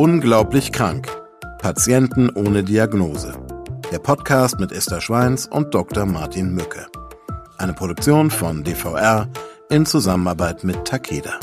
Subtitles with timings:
[0.00, 1.14] Unglaublich krank.
[1.58, 3.34] Patienten ohne Diagnose.
[3.92, 6.06] Der Podcast mit Esther Schweins und Dr.
[6.06, 6.86] Martin Mücke.
[7.58, 9.28] Eine Produktion von DVR
[9.68, 11.38] in Zusammenarbeit mit Takeda.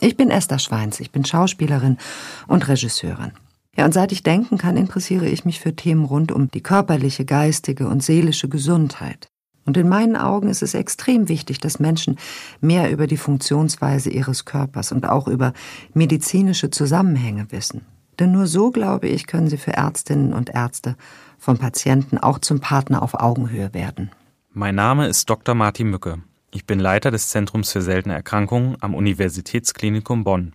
[0.00, 1.98] Ich bin Esther Schweins, ich bin Schauspielerin
[2.48, 3.30] und Regisseurin.
[3.76, 7.24] Ja, und seit ich denken kann, interessiere ich mich für Themen rund um die körperliche,
[7.24, 9.28] geistige und seelische Gesundheit.
[9.66, 12.18] Und in meinen Augen ist es extrem wichtig, dass Menschen
[12.60, 15.52] mehr über die Funktionsweise ihres Körpers und auch über
[15.94, 17.82] medizinische Zusammenhänge wissen.
[18.18, 20.96] Denn nur so, glaube ich, können sie für Ärztinnen und Ärzte
[21.38, 24.10] von Patienten auch zum Partner auf Augenhöhe werden.
[24.52, 25.54] Mein Name ist Dr.
[25.54, 26.22] Martin Mücke.
[26.52, 30.52] Ich bin Leiter des Zentrums für seltene Erkrankungen am Universitätsklinikum Bonn.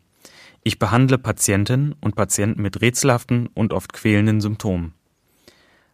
[0.64, 4.94] Ich behandle Patientinnen und Patienten mit rätselhaften und oft quälenden Symptomen.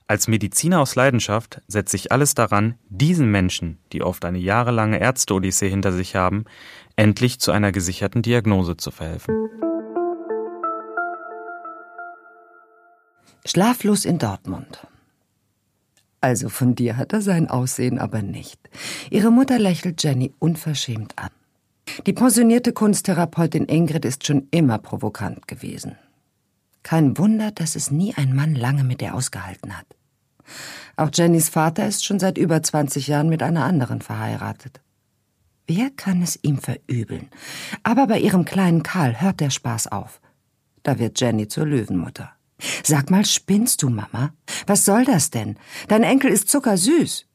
[0.08, 5.68] Als Mediziner aus Leidenschaft setze ich alles daran, diesen Menschen, die oft eine jahrelange Ärzte-Odyssee
[5.68, 6.46] hinter sich haben,
[6.96, 9.34] endlich zu einer gesicherten Diagnose zu verhelfen.
[13.46, 14.86] Schlaflos in Dortmund.
[16.22, 18.60] Also von dir hat er sein Aussehen aber nicht.
[19.10, 21.30] Ihre Mutter lächelt Jenny unverschämt an.
[22.06, 25.98] Die pensionierte Kunsttherapeutin Ingrid ist schon immer provokant gewesen.
[26.86, 29.88] Kein Wunder, dass es nie ein Mann lange mit ihr ausgehalten hat.
[30.98, 34.82] Auch Jennys Vater ist schon seit über 20 Jahren mit einer anderen verheiratet.
[35.68, 37.30] Wer kann es ihm verübeln?
[37.84, 40.22] Aber bei ihrem kleinen Karl hört der Spaß auf.
[40.84, 42.32] Da wird Jenny zur Löwenmutter.
[42.84, 44.34] Sag mal, spinnst du, Mama?
[44.68, 45.58] Was soll das denn?
[45.88, 47.26] Dein Enkel ist zuckersüß.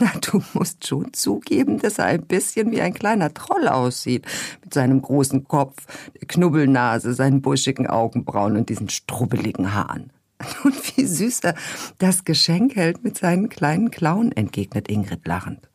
[0.00, 4.26] Na, du musst schon zugeben, dass er ein bisschen wie ein kleiner Troll aussieht.
[4.62, 5.86] Mit seinem großen Kopf,
[6.20, 10.10] der Knubbelnase, seinen buschigen Augenbrauen und diesen strubbeligen Haaren.
[10.64, 11.54] Und wie süß er
[11.98, 15.68] das Geschenk hält mit seinen kleinen Klauen, entgegnet Ingrid lachend.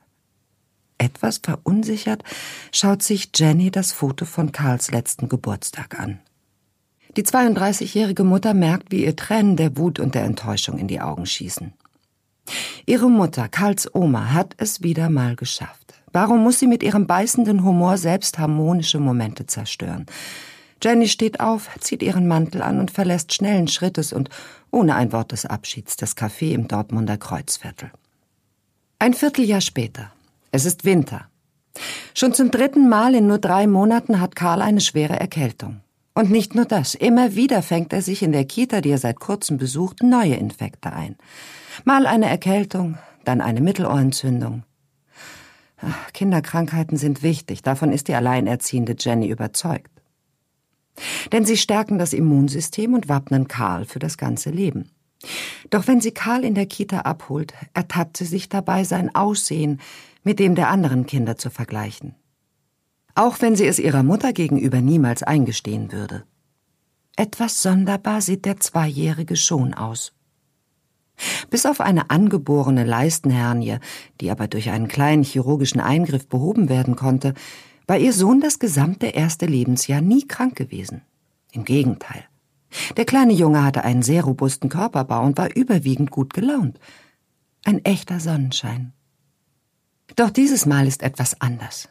[0.98, 2.24] Etwas verunsichert
[2.72, 6.20] schaut sich Jenny das Foto von Karls letzten Geburtstag an.
[7.18, 11.26] Die 32-jährige Mutter merkt, wie ihr Tränen der Wut und der Enttäuschung in die Augen
[11.26, 11.74] schießen.
[12.86, 15.94] Ihre Mutter, Karls Oma, hat es wieder mal geschafft.
[16.14, 20.06] Warum muss sie mit ihrem beißenden Humor selbst harmonische Momente zerstören?
[20.84, 24.30] Jenny steht auf, zieht ihren Mantel an und verlässt schnellen Schrittes und
[24.72, 27.92] ohne ein Wort des Abschieds das Café im Dortmunder Kreuzviertel.
[29.00, 30.12] Ein Vierteljahr später.
[30.52, 31.28] Es ist Winter.
[32.14, 35.82] Schon zum dritten Mal in nur drei Monaten hat Karl eine schwere Erkältung.
[36.14, 39.20] Und nicht nur das, immer wieder fängt er sich in der Kita, die er seit
[39.20, 41.16] kurzem besucht, neue Infekte ein.
[41.86, 44.64] Mal eine Erkältung, dann eine Mittelohrentzündung.
[46.14, 50.01] Kinderkrankheiten sind wichtig, davon ist die alleinerziehende Jenny überzeugt.
[51.32, 54.92] Denn sie stärken das Immunsystem und wappnen Karl für das ganze Leben.
[55.70, 59.80] Doch wenn sie Karl in der Kita abholt, ertappt sie sich dabei, sein Aussehen
[60.24, 62.16] mit dem der anderen Kinder zu vergleichen.
[63.16, 66.24] Auch wenn sie es ihrer Mutter gegenüber niemals eingestehen würde.
[67.16, 70.14] Etwas sonderbar sieht der Zweijährige schon aus.
[71.50, 73.78] Bis auf eine angeborene Leistenhernie,
[74.22, 77.34] die aber durch einen kleinen chirurgischen Eingriff behoben werden konnte,
[77.88, 81.02] war ihr Sohn das gesamte erste Lebensjahr nie krank gewesen.
[81.52, 82.24] Im Gegenteil.
[82.96, 86.80] Der kleine Junge hatte einen sehr robusten Körperbau und war überwiegend gut gelaunt.
[87.66, 88.94] Ein echter Sonnenschein.
[90.16, 91.90] Doch dieses Mal ist etwas anders.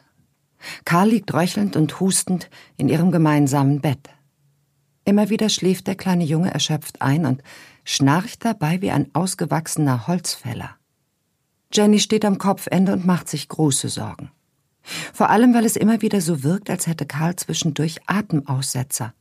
[0.85, 4.09] Karl liegt röchelnd und hustend in ihrem gemeinsamen Bett.
[5.05, 7.41] Immer wieder schläft der kleine Junge erschöpft ein und
[7.83, 10.75] schnarcht dabei wie ein ausgewachsener Holzfäller.
[11.73, 14.29] Jenny steht am Kopfende und macht sich große Sorgen.
[15.13, 19.13] Vor allem, weil es immer wieder so wirkt, als hätte Karl zwischendurch Atemaussetzer.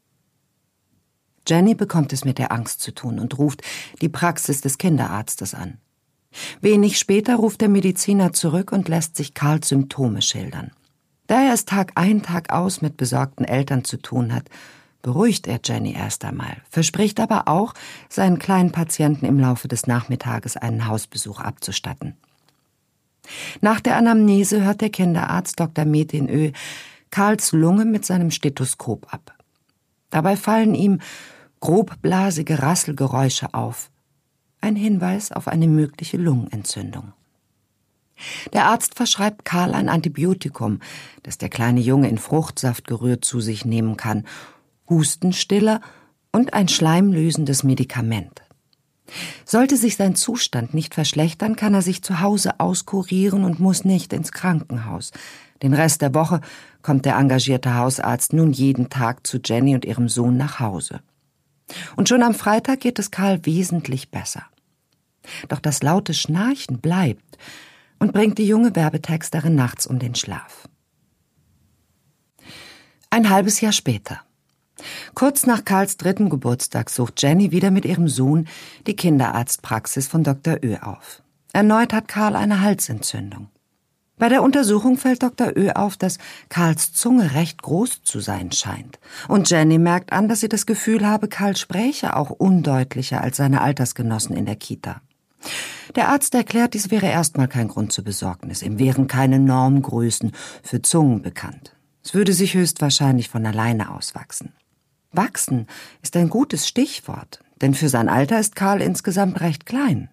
[1.46, 3.62] Jenny bekommt es mit der Angst zu tun und ruft
[4.00, 5.78] die Praxis des Kinderarztes an.
[6.60, 10.70] Wenig später ruft der Mediziner zurück und lässt sich Karls Symptome schildern.
[11.26, 14.48] Da er es Tag ein, Tag aus mit besorgten Eltern zu tun hat,
[15.02, 17.74] beruhigt er Jenny erst einmal, verspricht aber auch,
[18.08, 22.16] seinen kleinen Patienten im Laufe des Nachmittages einen Hausbesuch abzustatten.
[23.60, 25.84] Nach der Anamnese hört der Kinderarzt Dr.
[25.84, 26.52] Metin Ö.
[27.10, 29.34] Karls Lunge mit seinem Stethoskop ab.
[30.10, 31.00] Dabei fallen ihm
[31.60, 33.90] grobblasige Rasselgeräusche auf.
[34.60, 37.12] Ein Hinweis auf eine mögliche Lungenentzündung.
[38.52, 40.80] Der Arzt verschreibt Karl ein Antibiotikum,
[41.22, 44.26] das der kleine Junge in Fruchtsaft gerührt zu sich nehmen kann,
[44.88, 45.80] Hustenstiller
[46.32, 48.42] und ein schleimlösendes Medikament.
[49.44, 54.12] Sollte sich sein Zustand nicht verschlechtern, kann er sich zu Hause auskurieren und muss nicht
[54.12, 55.12] ins Krankenhaus.
[55.62, 56.40] Den Rest der Woche
[56.82, 61.00] kommt der engagierte Hausarzt nun jeden Tag zu Jenny und ihrem Sohn nach Hause.
[61.96, 64.44] Und schon am Freitag geht es Karl wesentlich besser.
[65.48, 67.38] Doch das laute Schnarchen bleibt
[67.98, 68.72] und bringt die junge
[75.14, 78.48] Kurz nach Karls dritten Geburtstag sucht Jenny wieder mit ihrem Sohn
[78.86, 80.58] die Kinderarztpraxis von Dr.
[80.62, 81.22] Ö auf.
[81.52, 83.48] Erneut hat Karl eine Halsentzündung.
[84.20, 85.56] Bei der Untersuchung fällt Dr.
[85.56, 86.18] Ö auf, dass
[86.50, 89.00] Karls Zunge recht groß zu sein scheint.
[89.28, 93.62] Und Jenny merkt an, dass sie das Gefühl habe, Karl spräche auch undeutlicher als seine
[93.62, 95.00] Altersgenossen in der Kita.
[95.96, 98.62] Der Arzt erklärt, dies wäre erstmal kein Grund zur Besorgnis.
[98.62, 101.74] Ihm wären keine Normgrößen für Zungen bekannt.
[102.04, 104.52] Es würde sich höchstwahrscheinlich von alleine auswachsen.
[105.12, 105.66] Wachsen
[106.02, 110.08] ist ein gutes Stichwort, denn für sein Alter ist Karl insgesamt recht klein.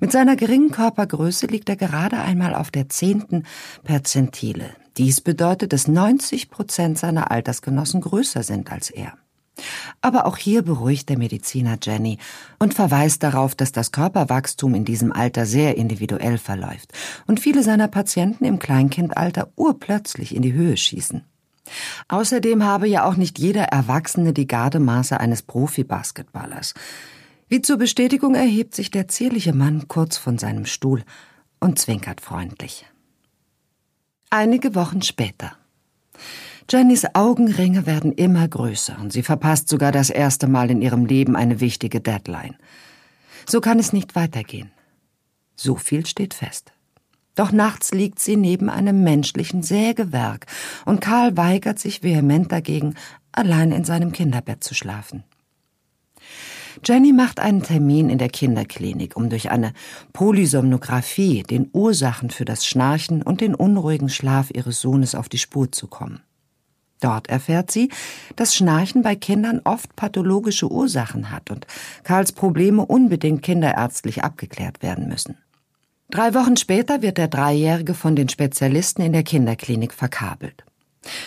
[0.00, 3.44] Mit seiner geringen Körpergröße liegt er gerade einmal auf der zehnten
[3.82, 4.70] Perzentile.
[4.96, 9.14] Dies bedeutet, dass 90 Prozent seiner Altersgenossen größer sind als er.
[10.00, 12.18] Aber auch hier beruhigt der Mediziner Jenny
[12.58, 16.92] und verweist darauf, dass das Körperwachstum in diesem Alter sehr individuell verläuft
[17.26, 21.22] und viele seiner Patienten im Kleinkindalter urplötzlich in die Höhe schießen.
[22.08, 26.74] Außerdem habe ja auch nicht jeder Erwachsene die Gardemaße eines Profi-Basketballers.
[27.48, 31.04] Wie zur Bestätigung erhebt sich der zierliche Mann kurz von seinem Stuhl
[31.60, 32.86] und zwinkert freundlich.
[34.30, 35.56] Einige Wochen später.
[36.70, 41.36] Jennys Augenringe werden immer größer und sie verpasst sogar das erste Mal in ihrem Leben
[41.36, 42.56] eine wichtige Deadline.
[43.46, 44.72] So kann es nicht weitergehen.
[45.56, 46.73] So viel steht fest.
[47.34, 50.46] Doch nachts liegt sie neben einem menschlichen Sägewerk
[50.84, 52.94] und Karl weigert sich vehement dagegen,
[53.32, 55.24] allein in seinem Kinderbett zu schlafen.
[56.84, 59.72] Jenny macht einen Termin in der Kinderklinik, um durch eine
[60.12, 65.70] Polysomnographie den Ursachen für das Schnarchen und den unruhigen Schlaf ihres Sohnes auf die Spur
[65.70, 66.20] zu kommen.
[67.00, 67.90] Dort erfährt sie,
[68.36, 71.66] dass Schnarchen bei Kindern oft pathologische Ursachen hat und
[72.02, 75.36] Karls Probleme unbedingt kinderärztlich abgeklärt werden müssen.
[76.14, 80.62] Drei Wochen später wird der Dreijährige von den Spezialisten in der Kinderklinik verkabelt.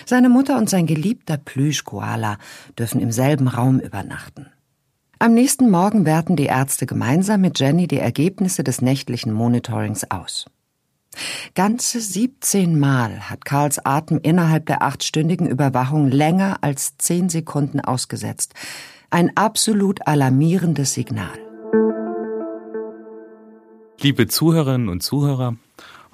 [0.06, 2.38] Seine Mutter und sein geliebter Plüschkoala
[2.80, 4.45] dürfen im selben Raum übernachten.
[5.19, 10.45] Am nächsten Morgen werten die Ärzte gemeinsam mit Jenny die Ergebnisse des nächtlichen Monitorings aus.
[11.54, 18.54] Ganze 17 Mal hat Karls Atem innerhalb der achtstündigen Überwachung länger als 10 Sekunden ausgesetzt.
[19.10, 21.38] Ein absolut alarmierendes Signal.
[23.99, 25.55] Liebe Zuhörerinnen und Zuhörer,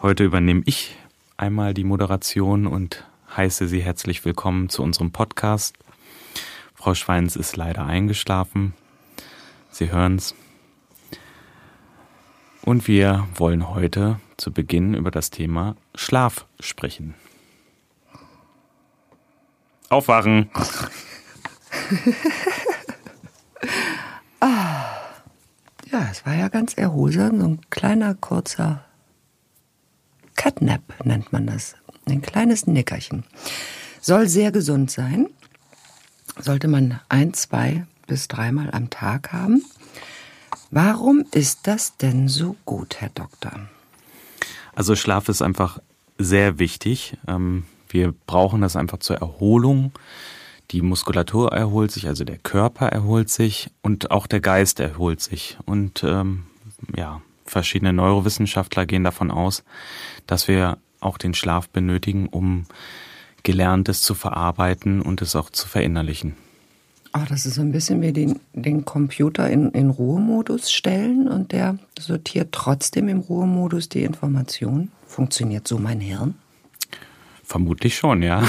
[0.01, 0.95] heute übernehme ich
[1.35, 3.03] einmal die Moderation und
[3.35, 5.75] heiße Sie herzlich willkommen zu unserem Podcast.
[6.75, 8.73] Frau Schweins ist leider eingeschlafen.
[9.69, 10.33] Sie hören's.
[12.61, 17.15] Und wir wollen heute zu Beginn über das Thema Schlaf sprechen.
[19.89, 20.49] Aufwachen!
[24.39, 24.92] ah,
[25.93, 28.83] ja, es war ja ganz erholsam, so ein kleiner, kurzer
[30.35, 31.75] Catnap nennt man das.
[32.07, 33.23] Ein kleines Nickerchen.
[34.01, 35.29] Soll sehr gesund sein.
[36.39, 39.63] Sollte man ein, zwei bis dreimal am Tag haben.
[40.71, 43.51] Warum ist das denn so gut, Herr Doktor?
[44.73, 45.79] Also Schlaf ist einfach
[46.17, 47.17] sehr wichtig.
[47.27, 49.91] Ähm, wir brauchen das einfach zur Erholung.
[50.71, 55.57] Die Muskulatur erholt sich, also der Körper erholt sich und auch der Geist erholt sich.
[55.65, 56.43] Und ähm,
[56.95, 59.63] ja, verschiedene Neurowissenschaftler gehen davon aus,
[60.25, 62.65] dass wir auch den Schlaf benötigen, um
[63.43, 66.35] Gelerntes zu verarbeiten und es auch zu verinnerlichen.
[67.11, 71.51] Ach, das ist so ein bisschen wie den, den Computer in, in Ruhemodus stellen und
[71.51, 74.89] der sortiert trotzdem im Ruhemodus die Information.
[75.05, 76.33] Funktioniert so mein Hirn?
[77.43, 78.41] Vermutlich schon, ja.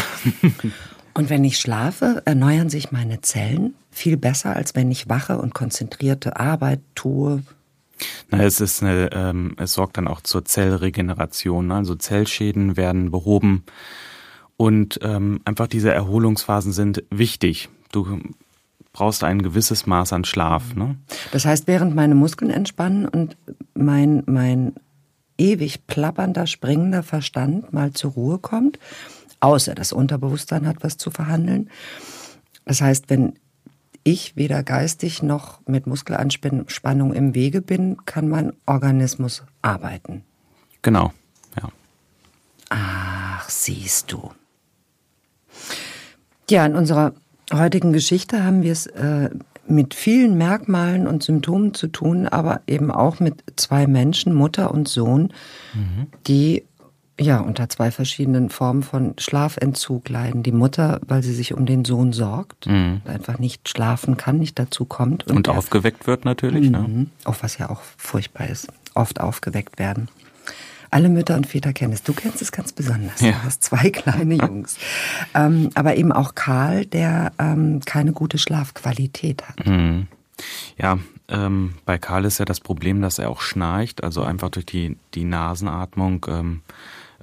[1.14, 5.54] und wenn ich schlafe, erneuern sich meine Zellen viel besser, als wenn ich wache und
[5.54, 7.42] konzentrierte Arbeit tue.
[8.30, 11.68] Na, es ist eine, ähm, es sorgt dann auch zur Zellregeneration.
[11.68, 11.76] Ne?
[11.76, 13.64] Also Zellschäden werden behoben
[14.56, 17.68] und ähm, einfach diese Erholungsphasen sind wichtig.
[17.92, 18.20] Du
[18.92, 20.74] brauchst ein gewisses Maß an Schlaf.
[20.74, 20.96] Ne?
[21.32, 23.36] Das heißt, während meine Muskeln entspannen und
[23.74, 24.74] mein, mein
[25.38, 28.78] ewig plappernder, springender Verstand mal zur Ruhe kommt,
[29.44, 31.70] außer das Unterbewusstsein hat was zu verhandeln.
[32.64, 33.34] Das heißt, wenn
[34.02, 40.24] ich weder geistig noch mit Muskelanspannung im Wege bin, kann mein Organismus arbeiten.
[40.82, 41.12] Genau,
[41.60, 41.68] ja.
[42.70, 44.32] Ach, siehst du.
[46.50, 47.12] Ja, in unserer
[47.52, 49.30] heutigen Geschichte haben wir es äh,
[49.66, 54.88] mit vielen Merkmalen und Symptomen zu tun, aber eben auch mit zwei Menschen, Mutter und
[54.88, 55.32] Sohn,
[55.74, 56.06] mhm.
[56.26, 56.64] die
[57.20, 60.42] ja unter zwei verschiedenen Formen von Schlafentzug leiden.
[60.42, 63.02] Die Mutter, weil sie sich um den Sohn sorgt, mhm.
[63.04, 65.24] einfach nicht schlafen kann, nicht dazu kommt.
[65.26, 66.70] Und, und aufgeweckt wird natürlich.
[66.70, 66.78] Ne?
[66.78, 67.10] Mhm.
[67.24, 68.68] Auch was ja auch furchtbar ist.
[68.94, 70.08] Oft aufgeweckt werden.
[70.90, 72.04] Alle Mütter und Väter kennen es.
[72.04, 73.20] Du kennst es ganz besonders.
[73.20, 73.32] Ja.
[73.32, 74.76] Du hast zwei kleine Jungs.
[75.34, 79.66] ähm, aber eben auch Karl, der ähm, keine gute Schlafqualität hat.
[79.66, 80.06] Mhm.
[80.78, 84.66] Ja, ähm, bei Karl ist ja das Problem, dass er auch schnarcht, also einfach durch
[84.66, 86.62] die, die Nasenatmung ähm,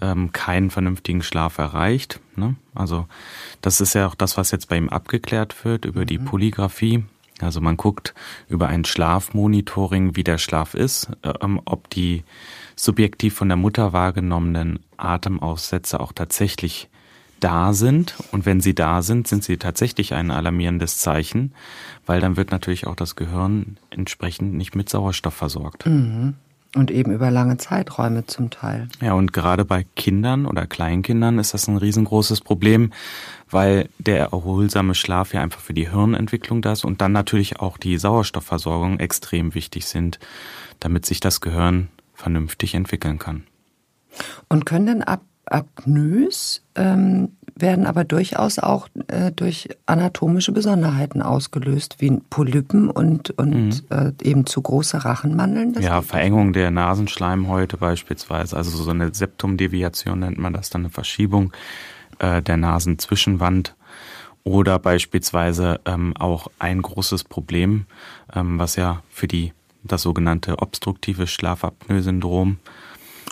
[0.01, 2.19] ähm, keinen vernünftigen Schlaf erreicht.
[2.35, 2.55] Ne?
[2.73, 3.07] Also
[3.61, 6.25] das ist ja auch das, was jetzt bei ihm abgeklärt wird über die mhm.
[6.25, 7.05] Polygraphie.
[7.39, 8.13] Also man guckt
[8.49, 11.09] über ein Schlafmonitoring, wie der Schlaf ist,
[11.41, 12.23] ähm, ob die
[12.75, 16.89] subjektiv von der Mutter wahrgenommenen Atemaussätze auch tatsächlich
[17.39, 18.15] da sind.
[18.31, 21.53] Und wenn sie da sind, sind sie tatsächlich ein alarmierendes Zeichen,
[22.05, 25.85] weil dann wird natürlich auch das Gehirn entsprechend nicht mit Sauerstoff versorgt.
[25.85, 26.35] Mhm.
[26.73, 28.87] Und eben über lange Zeiträume zum Teil.
[29.01, 32.93] Ja, und gerade bei Kindern oder Kleinkindern ist das ein riesengroßes Problem,
[33.49, 37.77] weil der erholsame Schlaf ja einfach für die Hirnentwicklung da ist und dann natürlich auch
[37.77, 40.19] die Sauerstoffversorgung extrem wichtig sind,
[40.79, 43.43] damit sich das Gehirn vernünftig entwickeln kann.
[44.47, 45.21] Und können denn ab
[45.51, 53.83] Apnoes ähm, werden aber durchaus auch äh, durch anatomische Besonderheiten ausgelöst, wie Polypen und, und
[53.89, 53.97] mhm.
[53.97, 55.73] äh, eben zu große Rachenmandeln.
[55.81, 61.51] ja, Verengung der Nasenschleimhäute beispielsweise, also so eine Septumdeviation nennt man das, dann eine Verschiebung
[62.19, 63.75] äh, der Nasenzwischenwand.
[64.43, 67.85] Oder beispielsweise ähm, auch ein großes Problem,
[68.33, 69.53] ähm, was ja für die
[69.83, 72.57] das sogenannte obstruktive Schlafapnoe-Syndrom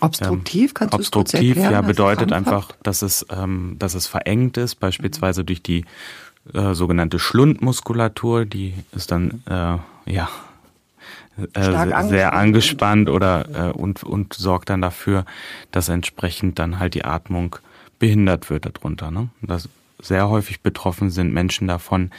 [0.02, 4.76] Obstruktiv, kannst du Obstruktiv, erklären, ja, bedeutet einfach, dass es, ähm, dass es verengt ist,
[4.76, 5.86] beispielsweise durch die
[6.54, 9.78] äh, sogenannte Schlundmuskulatur, die ist dann äh,
[10.12, 10.30] ja
[11.54, 12.10] äh, angespannt.
[12.10, 15.26] sehr angespannt oder äh, und, und sorgt dann dafür,
[15.72, 17.58] dass entsprechend dann halt die Atmung
[18.00, 19.12] behindert wird darunter.
[19.12, 19.30] Ne?
[19.42, 19.68] Das
[20.02, 22.12] sehr häufig betroffen sind Menschen davon,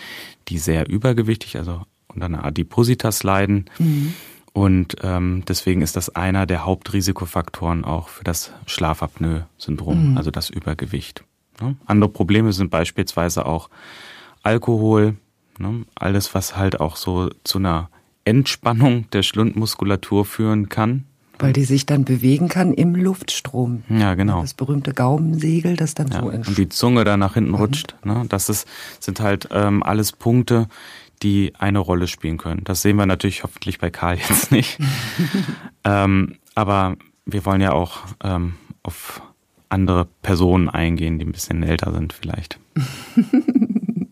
[0.49, 3.71] die sehr übergewichtig, also unter einer Adipositas leiden.
[3.79, 4.15] Mhm
[4.53, 10.17] und ähm, deswegen ist das einer der Hauptrisikofaktoren auch für das Schlafapnoe-Syndrom, mhm.
[10.17, 11.25] also das Übergewicht.
[11.61, 11.77] Ne?
[11.87, 13.71] Andere Probleme sind beispielsweise auch
[14.43, 15.17] Alkohol,
[15.59, 15.85] ne?
[15.95, 17.91] alles was halt auch so zu einer
[18.25, 21.05] Entspannung der Schlundmuskulatur führen kann.
[21.39, 23.83] Weil die sich dann bewegen kann im Luftstrom.
[23.89, 24.43] Ja, genau.
[24.43, 27.57] Das berühmte Gaumensegel, das dann ja, so Und die Zunge da nach hinten mhm.
[27.57, 27.95] rutscht.
[28.05, 28.27] Ne?
[28.29, 30.69] Das ist, sind halt ähm, alles Punkte,
[31.23, 32.65] die eine Rolle spielen können.
[32.65, 34.79] Das sehen wir natürlich hoffentlich bei Karl jetzt nicht.
[35.85, 36.97] ähm, aber
[37.27, 39.23] wir wollen ja auch ähm, auf
[39.69, 42.59] andere Personen eingehen, die ein bisschen älter sind vielleicht.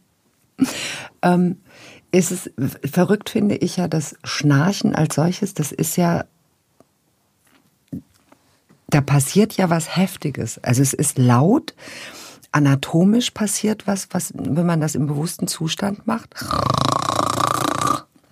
[1.23, 1.57] ähm,
[2.11, 2.51] ist es
[2.91, 6.25] verrückt finde ich ja, das Schnarchen als solches, das ist ja
[8.91, 10.59] da passiert ja was Heftiges.
[10.59, 11.75] Also es ist laut,
[12.53, 16.35] anatomisch passiert was, was, wenn man das im bewussten Zustand macht.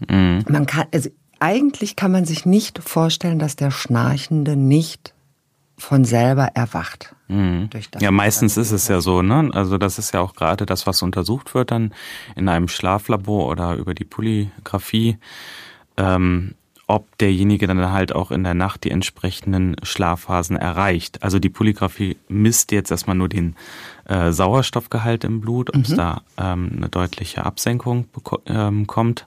[0.09, 0.45] Mhm.
[0.49, 5.15] Man kann, also eigentlich kann man sich nicht vorstellen, dass der Schnarchende nicht
[5.79, 7.15] von selber erwacht.
[7.29, 7.69] Mhm.
[7.99, 9.51] ja, meistens ist es ja so, ne?
[9.53, 11.93] Also das ist ja auch gerade das, was untersucht wird dann
[12.35, 15.19] in einem Schlaflabor oder über die Polygraphie.
[15.97, 16.55] Ähm,
[16.89, 21.23] ob derjenige dann halt auch in der Nacht die entsprechenden Schlafphasen erreicht.
[21.23, 23.57] Also die Polygraphie misst jetzt erstmal nur den
[24.05, 25.97] äh, Sauerstoffgehalt im Blut, ob es mhm.
[25.97, 28.07] da ähm, eine deutliche Absenkung
[28.47, 29.27] ähm, kommt.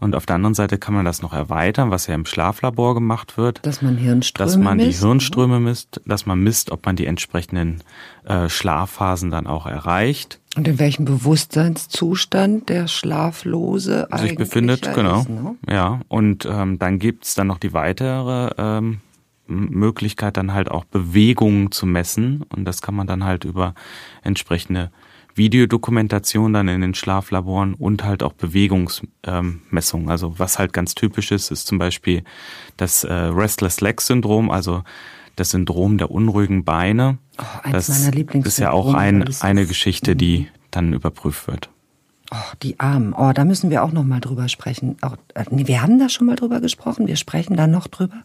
[0.00, 3.36] Und auf der anderen Seite kann man das noch erweitern, was ja im Schlaflabor gemacht
[3.36, 3.64] wird.
[3.66, 7.06] Dass man Hirnströme Dass man misst, die Hirnströme misst, dass man misst, ob man die
[7.06, 7.82] entsprechenden
[8.24, 10.40] äh, Schlafphasen dann auch erreicht.
[10.56, 15.20] Und in welchem Bewusstseinszustand der Schlaflose sich befindet, genau.
[15.20, 15.56] Ist, ne?
[15.68, 19.00] Ja, und ähm, dann gibt's dann noch die weitere ähm,
[19.46, 22.44] Möglichkeit, dann halt auch Bewegungen zu messen.
[22.54, 23.74] Und das kann man dann halt über
[24.22, 24.90] entsprechende
[25.34, 30.06] Videodokumentation dann in den Schlaflaboren und halt auch Bewegungsmessungen.
[30.06, 32.22] Ähm, also was halt ganz typisch ist, ist zum Beispiel
[32.76, 34.84] das äh, Restless Leg Syndrom, also
[35.36, 37.18] das Syndrom der unruhigen Beine.
[37.38, 40.46] Oh, eins das meiner ist ja auch ein, eine Geschichte, die mhm.
[40.70, 41.70] dann überprüft wird.
[42.30, 43.12] Oh, die Armen.
[43.12, 44.96] Oh, da müssen wir auch noch mal drüber sprechen.
[45.50, 47.06] Nee, wir haben da schon mal drüber gesprochen.
[47.06, 48.22] Wir sprechen da noch drüber.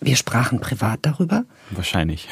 [0.00, 1.44] Wir sprachen privat darüber.
[1.70, 2.28] Wahrscheinlich.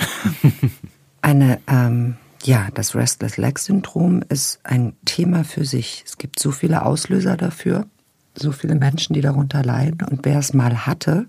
[1.22, 6.02] Eine, ähm, ja, das Restless Leg Syndrom ist ein Thema für sich.
[6.04, 7.86] Es gibt so viele Auslöser dafür,
[8.34, 10.06] so viele Menschen, die darunter leiden.
[10.08, 11.26] Und wer es mal hatte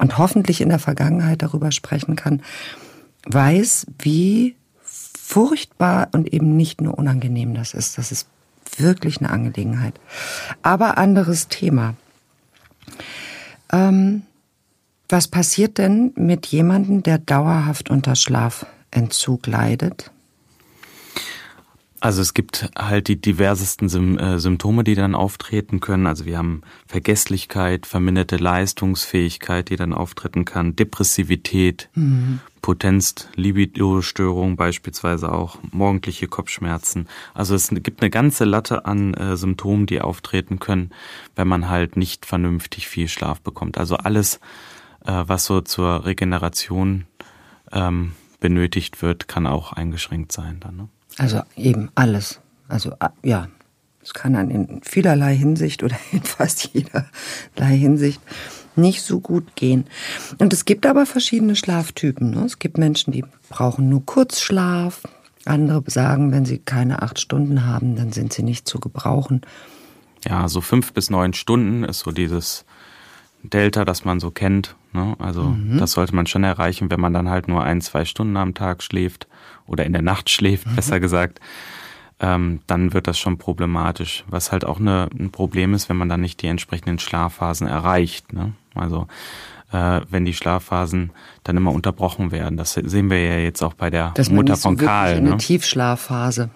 [0.00, 2.42] und hoffentlich in der Vergangenheit darüber sprechen kann,
[3.26, 7.98] weiß, wie furchtbar und eben nicht nur unangenehm das ist.
[7.98, 8.26] Das ist
[8.78, 9.94] wirklich eine Angelegenheit.
[10.62, 11.94] Aber anderes Thema.
[13.70, 14.22] Ähm,
[15.08, 20.10] was passiert denn mit jemandem, der dauerhaft unter Schlafentzug leidet?
[22.00, 26.06] Also es gibt halt die diversesten äh, Symptome, die dann auftreten können.
[26.06, 32.40] Also wir haben Vergesslichkeit, verminderte Leistungsfähigkeit, die dann auftreten kann, Depressivität, mhm.
[32.62, 37.06] Potenz, Libido-Störung beispielsweise auch, morgendliche Kopfschmerzen.
[37.34, 40.90] Also es gibt eine ganze Latte an äh, Symptomen, die auftreten können,
[41.36, 43.76] wenn man halt nicht vernünftig viel Schlaf bekommt.
[43.76, 44.40] Also alles,
[45.04, 47.04] äh, was so zur Regeneration
[47.72, 50.76] ähm, benötigt wird, kann auch eingeschränkt sein dann.
[50.76, 50.88] Ne?
[51.18, 52.40] Also eben alles.
[52.68, 53.48] Also ja,
[54.02, 58.20] es kann dann in vielerlei Hinsicht oder in fast jederlei Hinsicht
[58.76, 59.86] nicht so gut gehen.
[60.38, 62.30] Und es gibt aber verschiedene Schlaftypen.
[62.30, 62.44] Ne?
[62.44, 65.02] Es gibt Menschen, die brauchen nur Kurzschlaf.
[65.44, 69.42] Andere sagen, wenn sie keine acht Stunden haben, dann sind sie nicht zu gebrauchen.
[70.26, 72.64] Ja, so fünf bis neun Stunden ist so dieses
[73.42, 74.76] Delta, das man so kennt.
[74.92, 75.14] Ne?
[75.18, 75.78] Also mhm.
[75.78, 78.82] das sollte man schon erreichen, wenn man dann halt nur ein, zwei Stunden am Tag
[78.82, 79.28] schläft
[79.66, 80.76] oder in der Nacht schläft, mhm.
[80.76, 81.40] besser gesagt.
[82.22, 84.24] Ähm, dann wird das schon problematisch.
[84.28, 88.34] Was halt auch eine, ein Problem ist, wenn man dann nicht die entsprechenden Schlafphasen erreicht.
[88.34, 88.52] Ne?
[88.74, 89.06] Also
[89.72, 91.12] äh, wenn die Schlafphasen
[91.44, 92.58] dann immer unterbrochen werden.
[92.58, 95.12] Das sehen wir ja jetzt auch bei der Mutter von Karl.
[95.12, 95.36] In eine ne?
[95.38, 96.50] Tiefschlafphase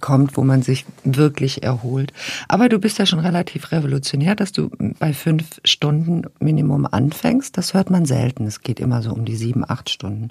[0.00, 2.12] kommt, wo man sich wirklich erholt.
[2.48, 7.56] Aber du bist ja schon relativ revolutionär, dass du bei fünf Stunden Minimum anfängst.
[7.56, 8.46] Das hört man selten.
[8.46, 10.30] Es geht immer so um die sieben, acht Stunden.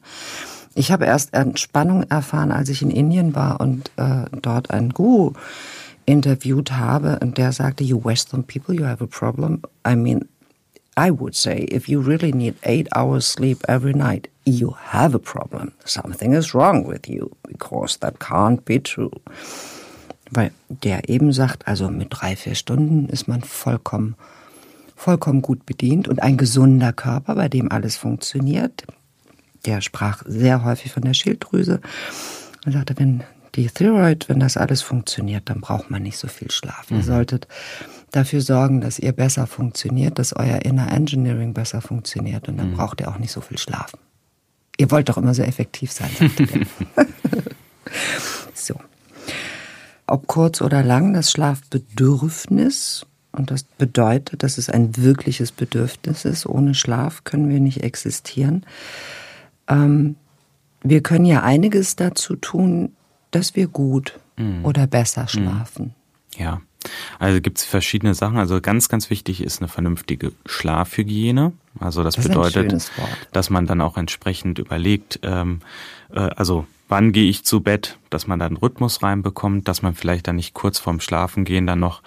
[0.75, 5.33] Ich habe erst Entspannung erfahren, als ich in Indien war und äh, dort einen Guru
[6.05, 9.61] interviewt habe und der sagte, you Western people, you have a problem.
[9.85, 10.25] I mean,
[10.97, 15.19] I would say if you really need eight hours sleep every night, you have a
[15.19, 15.73] problem.
[15.85, 19.11] Something is wrong with you because that can't be true.
[20.31, 24.15] Weil der eben sagt, also mit drei, vier Stunden ist man vollkommen,
[24.95, 28.83] vollkommen gut bedient und ein gesunder Körper, bei dem alles funktioniert.
[29.65, 31.79] Der sprach sehr häufig von der Schilddrüse
[32.65, 33.23] und sagte, wenn
[33.55, 36.89] die Thyroid, wenn das alles funktioniert, dann braucht man nicht so viel Schlaf.
[36.89, 36.97] Mhm.
[36.97, 37.47] Ihr solltet
[38.11, 42.75] dafür sorgen, dass ihr besser funktioniert, dass euer Inner Engineering besser funktioniert und dann mhm.
[42.75, 43.93] braucht ihr auch nicht so viel Schlaf.
[44.77, 46.09] Ihr wollt doch immer so effektiv sein,
[48.53, 48.75] so.
[50.05, 53.05] Ob kurz oder lang, das Schlafbedürfnis,
[53.37, 56.47] und das bedeutet, dass es ein wirkliches Bedürfnis ist.
[56.47, 58.65] Ohne Schlaf können wir nicht existieren.
[59.67, 60.15] Ähm,
[60.81, 62.93] wir können ja einiges dazu tun,
[63.31, 64.65] dass wir gut mhm.
[64.65, 65.27] oder besser mhm.
[65.27, 65.95] schlafen.
[66.35, 66.61] Ja.
[67.19, 68.37] Also gibt es verschiedene Sachen.
[68.37, 71.53] Also ganz, ganz wichtig ist eine vernünftige Schlafhygiene.
[71.79, 72.91] Also das, das bedeutet,
[73.31, 75.59] dass man dann auch entsprechend überlegt, ähm,
[76.11, 79.93] äh, also wann gehe ich zu Bett, dass man da einen Rhythmus reinbekommt, dass man
[79.93, 82.01] vielleicht dann nicht kurz vorm Schlafengehen dann noch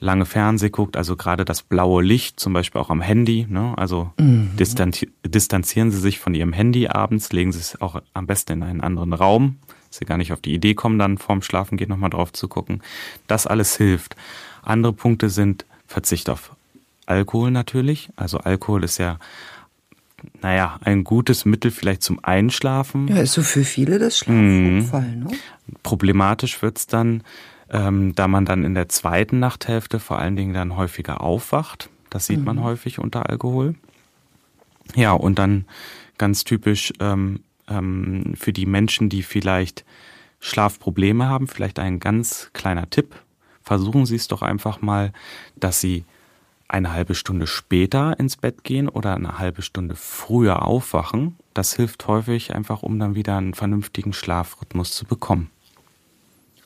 [0.00, 3.46] lange Fernseh guckt, also gerade das blaue Licht, zum Beispiel auch am Handy.
[3.48, 3.72] Ne?
[3.76, 4.50] Also mhm.
[4.58, 8.62] distanzi distanzieren Sie sich von Ihrem Handy abends, legen Sie es auch am besten in
[8.62, 9.56] einen anderen Raum,
[9.94, 12.82] dass Sie gar nicht auf die Idee kommen, dann vorm Schlafengehen nochmal drauf zu gucken.
[13.28, 14.16] Das alles hilft.
[14.62, 16.50] Andere Punkte sind Verzicht auf
[17.06, 18.08] Alkohol natürlich.
[18.16, 19.18] Also Alkohol ist ja
[20.42, 23.06] naja, ein gutes Mittel vielleicht zum Einschlafen.
[23.06, 25.24] Ja, ist so für viele das Schlafunfall, mhm.
[25.24, 25.30] ne?
[25.84, 27.22] Problematisch wird's dann,
[27.70, 31.88] ähm, da man dann in der zweiten Nachthälfte vor allen Dingen dann häufiger aufwacht.
[32.10, 32.46] Das sieht mhm.
[32.46, 33.76] man häufig unter Alkohol.
[34.96, 35.66] Ja, und dann
[36.18, 39.84] ganz typisch ähm, ähm, für die Menschen, die vielleicht
[40.40, 43.14] Schlafprobleme haben, vielleicht ein ganz kleiner Tipp.
[43.62, 45.12] Versuchen Sie es doch einfach mal,
[45.56, 46.04] dass Sie
[46.68, 51.36] eine halbe Stunde später ins Bett gehen oder eine halbe Stunde früher aufwachen.
[51.54, 55.50] Das hilft häufig einfach, um dann wieder einen vernünftigen Schlafrhythmus zu bekommen.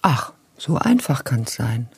[0.02, 1.88] Ach, so einfach kann es sein.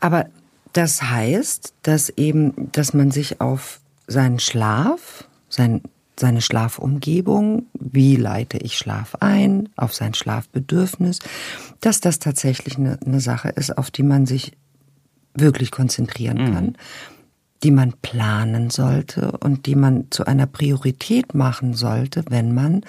[0.00, 0.26] Aber
[0.72, 5.82] das heißt, dass eben, dass man sich auf seinen Schlaf, sein,
[6.18, 11.18] seine Schlafumgebung, wie leite ich Schlaf ein, auf sein Schlafbedürfnis,
[11.80, 14.52] dass das tatsächlich eine, eine Sache ist, auf die man sich
[15.34, 16.54] wirklich konzentrieren mhm.
[16.54, 16.76] kann,
[17.62, 22.82] die man planen sollte und die man zu einer Priorität machen sollte, wenn man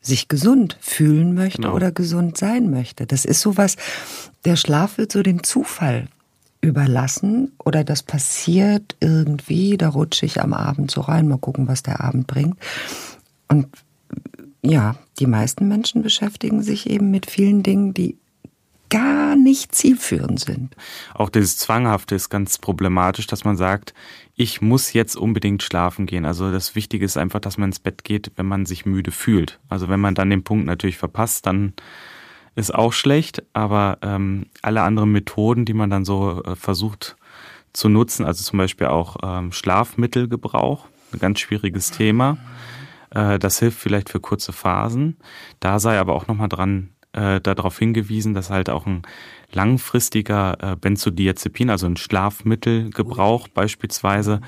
[0.00, 1.74] sich gesund fühlen möchte genau.
[1.74, 3.06] oder gesund sein möchte.
[3.06, 3.76] Das ist sowas,
[4.44, 6.06] der Schlaf wird so dem Zufall
[6.66, 11.82] überlassen oder das passiert irgendwie, da rutsche ich am Abend so rein, mal gucken, was
[11.82, 12.56] der Abend bringt.
[13.48, 13.68] Und
[14.62, 18.16] ja, die meisten Menschen beschäftigen sich eben mit vielen Dingen, die
[18.88, 20.76] gar nicht zielführend sind.
[21.14, 23.94] Auch dieses Zwanghafte ist ganz problematisch, dass man sagt,
[24.34, 26.24] ich muss jetzt unbedingt schlafen gehen.
[26.24, 29.58] Also das Wichtige ist einfach, dass man ins Bett geht, wenn man sich müde fühlt.
[29.68, 31.72] Also wenn man dann den Punkt natürlich verpasst, dann
[32.56, 33.44] ist auch schlecht.
[33.52, 37.16] Aber ähm, alle anderen Methoden, die man dann so äh, versucht
[37.72, 42.38] zu nutzen, also zum Beispiel auch ähm, Schlafmittelgebrauch, ein ganz schwieriges Thema.
[43.10, 45.18] Äh, das hilft vielleicht für kurze Phasen.
[45.60, 49.02] Da sei aber auch nochmal dran äh, darauf hingewiesen, dass halt auch ein
[49.52, 54.40] langfristiger äh, Benzodiazepin, also ein Schlafmittelgebrauch beispielsweise,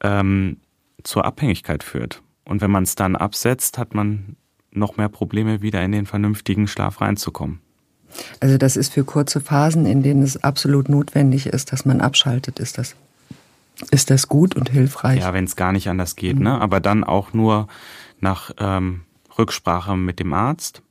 [0.00, 0.58] ähm,
[1.02, 2.22] zur Abhängigkeit führt.
[2.44, 4.36] Und wenn man es dann absetzt, hat man
[4.76, 7.60] noch mehr Probleme, wieder in den vernünftigen Schlaf reinzukommen.
[8.40, 12.58] Also das ist für kurze Phasen, in denen es absolut notwendig ist, dass man abschaltet,
[12.58, 12.94] ist das,
[13.90, 15.20] ist das gut und hilfreich?
[15.20, 16.44] Ja, wenn es gar nicht anders geht, mhm.
[16.44, 16.60] ne?
[16.60, 17.68] Aber dann auch nur
[18.20, 19.02] nach ähm,
[19.38, 20.82] Rücksprache mit dem Arzt.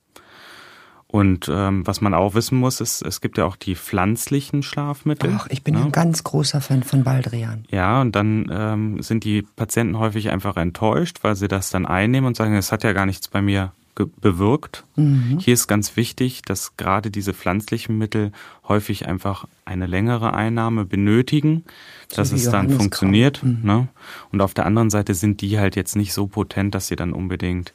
[1.16, 5.34] Und ähm, was man auch wissen muss, ist, es gibt ja auch die pflanzlichen Schlafmittel.
[5.34, 5.86] Ach, ich bin ne?
[5.86, 7.64] ein ganz großer Fan von Baldrian.
[7.72, 12.28] Ja, und dann ähm, sind die Patienten häufig einfach enttäuscht, weil sie das dann einnehmen
[12.28, 13.72] und sagen, es hat ja gar nichts bei mir
[14.20, 14.84] bewirkt.
[14.98, 15.40] Mhm.
[15.40, 18.34] Hier ist ganz wichtig, dass gerade diese pflanzlichen Mittel
[18.68, 21.64] häufig einfach eine längere Einnahme benötigen,
[22.10, 23.42] so dass es dann funktioniert.
[23.42, 23.60] Mhm.
[23.64, 23.88] Ne?
[24.34, 27.14] Und auf der anderen Seite sind die halt jetzt nicht so potent, dass sie dann
[27.14, 27.72] unbedingt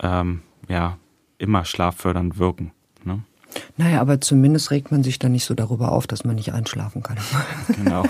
[0.00, 0.98] ähm, ja
[1.42, 2.72] immer schlaffördernd wirken.
[3.04, 3.22] Ne?
[3.76, 7.02] Naja, aber zumindest regt man sich dann nicht so darüber auf, dass man nicht einschlafen
[7.02, 7.18] kann.
[7.76, 8.04] Genau.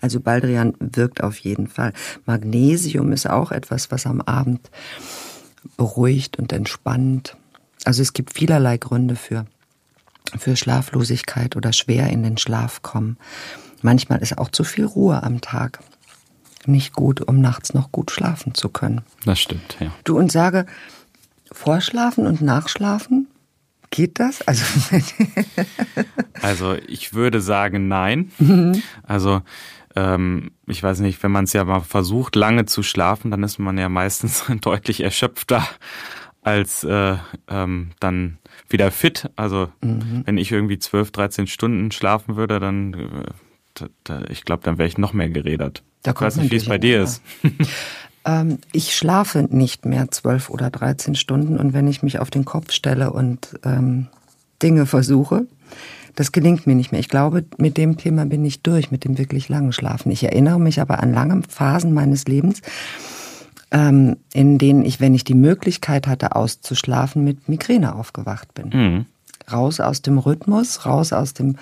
[0.00, 1.92] also Baldrian wirkt auf jeden Fall.
[2.26, 4.70] Magnesium ist auch etwas, was am Abend
[5.76, 7.36] beruhigt und entspannt.
[7.84, 9.46] Also es gibt vielerlei Gründe für,
[10.36, 13.16] für Schlaflosigkeit oder schwer in den Schlaf kommen.
[13.82, 15.80] Manchmal ist auch zu viel Ruhe am Tag
[16.66, 19.02] nicht gut, um nachts noch gut schlafen zu können.
[19.24, 19.90] Das stimmt, ja.
[20.04, 20.66] Du und sage,
[21.52, 23.28] Vorschlafen und Nachschlafen?
[23.90, 24.46] Geht das?
[24.46, 24.64] Also,
[26.42, 28.30] also ich würde sagen, nein.
[28.38, 28.82] Mhm.
[29.02, 29.42] Also
[29.96, 33.58] ähm, ich weiß nicht, wenn man es ja mal versucht, lange zu schlafen, dann ist
[33.58, 35.66] man ja meistens deutlich erschöpfter
[36.42, 37.16] als äh,
[37.48, 39.30] ähm, dann wieder fit.
[39.36, 40.22] Also mhm.
[40.26, 44.98] wenn ich irgendwie 12, 13 Stunden schlafen würde, dann äh, ich glaube, dann wäre ich
[44.98, 45.82] noch mehr gerädert.
[46.02, 47.22] Da ich weiß nicht, wie es bei dir ist.
[48.28, 52.44] Ähm, ich schlafe nicht mehr zwölf oder dreizehn Stunden und wenn ich mich auf den
[52.44, 54.08] Kopf stelle und ähm,
[54.62, 55.46] Dinge versuche,
[56.14, 57.00] das gelingt mir nicht mehr.
[57.00, 60.10] Ich glaube, mit dem Thema bin ich durch, mit dem wirklich langen Schlafen.
[60.10, 62.60] Ich erinnere mich aber an lange Phasen meines Lebens,
[63.70, 68.68] ähm, in denen ich, wenn ich die Möglichkeit hatte, auszuschlafen, mit Migräne aufgewacht bin.
[68.68, 69.06] Mhm.
[69.50, 71.56] Raus aus dem Rhythmus, raus aus dem,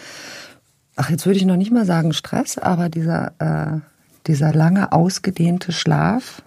[0.96, 3.80] ach, jetzt würde ich noch nicht mal sagen Stress, aber dieser, äh,
[4.26, 6.42] dieser lange ausgedehnte Schlaf,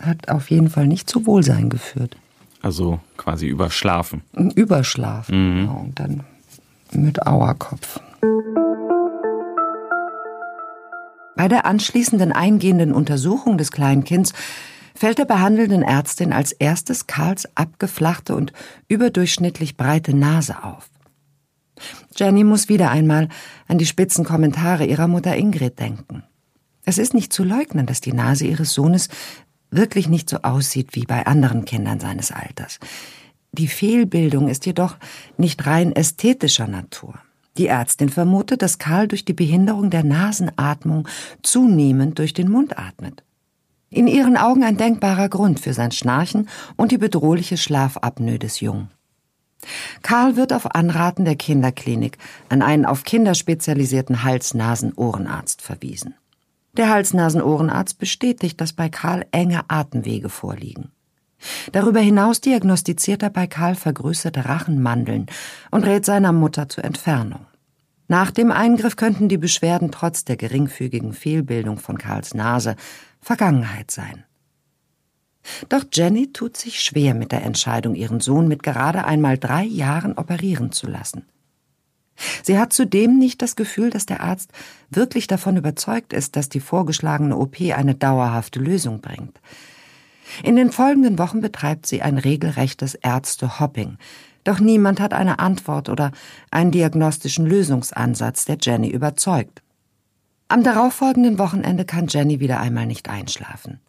[0.00, 2.16] hat auf jeden Fall nicht zu Wohlsein geführt.
[2.62, 4.22] Also quasi überschlafen.
[4.54, 5.60] Überschlafen, mhm.
[5.60, 5.80] genau.
[5.80, 6.20] Und dann
[6.92, 8.00] mit Auerkopf.
[11.36, 14.32] Bei der anschließenden eingehenden Untersuchung des Kleinkinds
[14.94, 18.52] fällt der behandelnden Ärztin als erstes Karls abgeflachte und
[18.88, 20.88] überdurchschnittlich breite Nase auf.
[22.16, 23.28] Jenny muss wieder einmal
[23.66, 26.22] an die spitzen Kommentare ihrer Mutter Ingrid denken.
[26.84, 29.08] Es ist nicht zu leugnen, dass die Nase ihres Sohnes
[29.74, 32.78] wirklich nicht so aussieht wie bei anderen Kindern seines Alters.
[33.52, 34.96] Die Fehlbildung ist jedoch
[35.36, 37.14] nicht rein ästhetischer Natur.
[37.56, 41.06] Die Ärztin vermutet, dass Karl durch die Behinderung der Nasenatmung
[41.42, 43.22] zunehmend durch den Mund atmet.
[43.90, 48.90] In ihren Augen ein denkbarer Grund für sein Schnarchen und die bedrohliche Schlafapnoe des Jungen.
[50.02, 56.14] Karl wird auf Anraten der Kinderklinik an einen auf Kinder spezialisierten Hals-Nasen-Ohrenarzt verwiesen.
[56.76, 60.90] Der Hals-Nasen-Ohrenarzt bestätigt, dass bei Karl enge Atemwege vorliegen.
[61.72, 65.26] Darüber hinaus diagnostiziert er bei Karl vergrößerte Rachenmandeln
[65.70, 67.46] und rät seiner Mutter zur Entfernung.
[68.08, 72.76] Nach dem Eingriff könnten die Beschwerden trotz der geringfügigen Fehlbildung von Karls Nase
[73.20, 74.24] Vergangenheit sein.
[75.68, 80.14] Doch Jenny tut sich schwer mit der Entscheidung, ihren Sohn mit gerade einmal drei Jahren
[80.14, 81.26] operieren zu lassen.
[82.42, 84.50] Sie hat zudem nicht das Gefühl, dass der Arzt
[84.90, 89.40] wirklich davon überzeugt ist, dass die vorgeschlagene OP eine dauerhafte Lösung bringt.
[90.42, 93.98] In den folgenden Wochen betreibt sie ein regelrechtes Ärzte-Hopping.
[94.44, 96.12] Doch niemand hat eine Antwort oder
[96.50, 99.62] einen diagnostischen Lösungsansatz, der Jenny überzeugt.
[100.48, 103.80] Am darauffolgenden Wochenende kann Jenny wieder einmal nicht einschlafen.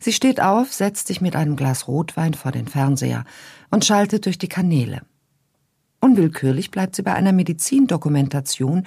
[0.00, 3.24] Sie steht auf, setzt sich mit einem Glas Rotwein vor den Fernseher
[3.70, 5.02] und schaltet durch die Kanäle.
[6.02, 8.84] Unwillkürlich bleibt sie bei einer Medizindokumentation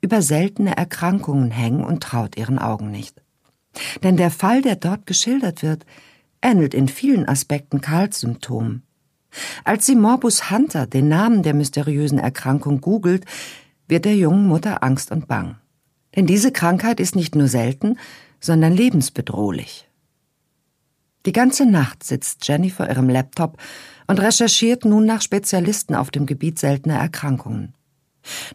[0.00, 3.22] über seltene Erkrankungen hängen und traut ihren Augen nicht.
[4.02, 5.84] Denn der Fall, der dort geschildert wird,
[6.40, 8.82] ähnelt in vielen Aspekten Karls Symptomen.
[9.64, 13.26] Als sie Morbus Hunter, den Namen der mysteriösen Erkrankung, googelt,
[13.86, 15.56] wird der jungen Mutter Angst und Bang.
[16.16, 17.98] Denn diese Krankheit ist nicht nur selten,
[18.40, 19.86] sondern lebensbedrohlich.
[21.26, 23.58] Die ganze Nacht sitzt Jenny vor ihrem Laptop
[24.06, 27.74] und recherchiert nun nach Spezialisten auf dem Gebiet seltener Erkrankungen.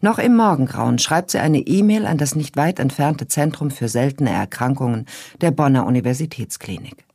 [0.01, 4.31] Noch im Morgengrauen schreibt sie eine E-Mail an das nicht weit entfernte Zentrum für seltene
[4.31, 5.05] Erkrankungen
[5.41, 7.05] der Bonner Universitätsklinik.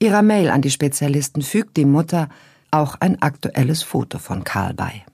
[0.00, 2.28] Ihrer Mail an die Spezialisten fügt die Mutter
[2.70, 5.04] auch ein aktuelles Foto von Karl bei.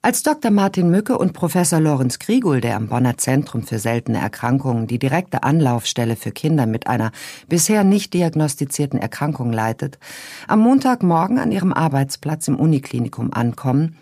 [0.00, 0.52] Als Dr.
[0.52, 5.42] Martin Mücke und Professor Lorenz Kriegul, der am Bonner Zentrum für seltene Erkrankungen die direkte
[5.42, 7.10] Anlaufstelle für Kinder mit einer
[7.48, 9.98] bisher nicht diagnostizierten Erkrankung leitet,
[10.46, 13.96] am Montagmorgen an ihrem Arbeitsplatz im Uniklinikum ankommen,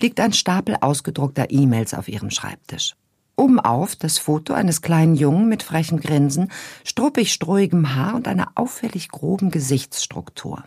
[0.00, 2.94] liegt ein Stapel ausgedruckter E-Mails auf ihrem Schreibtisch.
[3.34, 6.52] Obenauf das Foto eines kleinen Jungen mit frechem Grinsen,
[6.84, 10.62] struppig strohigem Haar und einer auffällig groben Gesichtsstruktur.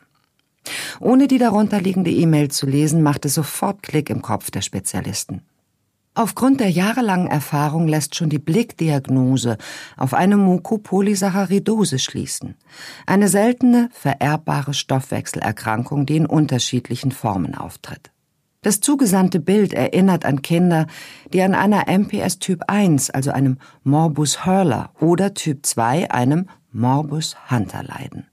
[1.00, 5.42] Ohne die darunterliegende E-Mail zu lesen, macht es sofort Klick im Kopf der Spezialisten.
[6.16, 9.58] Aufgrund der jahrelangen Erfahrung lässt schon die Blickdiagnose
[9.98, 12.56] auf eine Mucopolysaccharidose schließen.
[13.08, 18.12] Eine seltene, vererbbare Stoffwechselerkrankung, die in unterschiedlichen Formen auftritt.
[18.62, 20.86] Das zugesandte Bild erinnert an Kinder,
[21.34, 27.36] die an einer MPS Typ 1, also einem Morbus Hurler oder Typ 2, einem Morbus
[27.50, 28.28] Hunter leiden.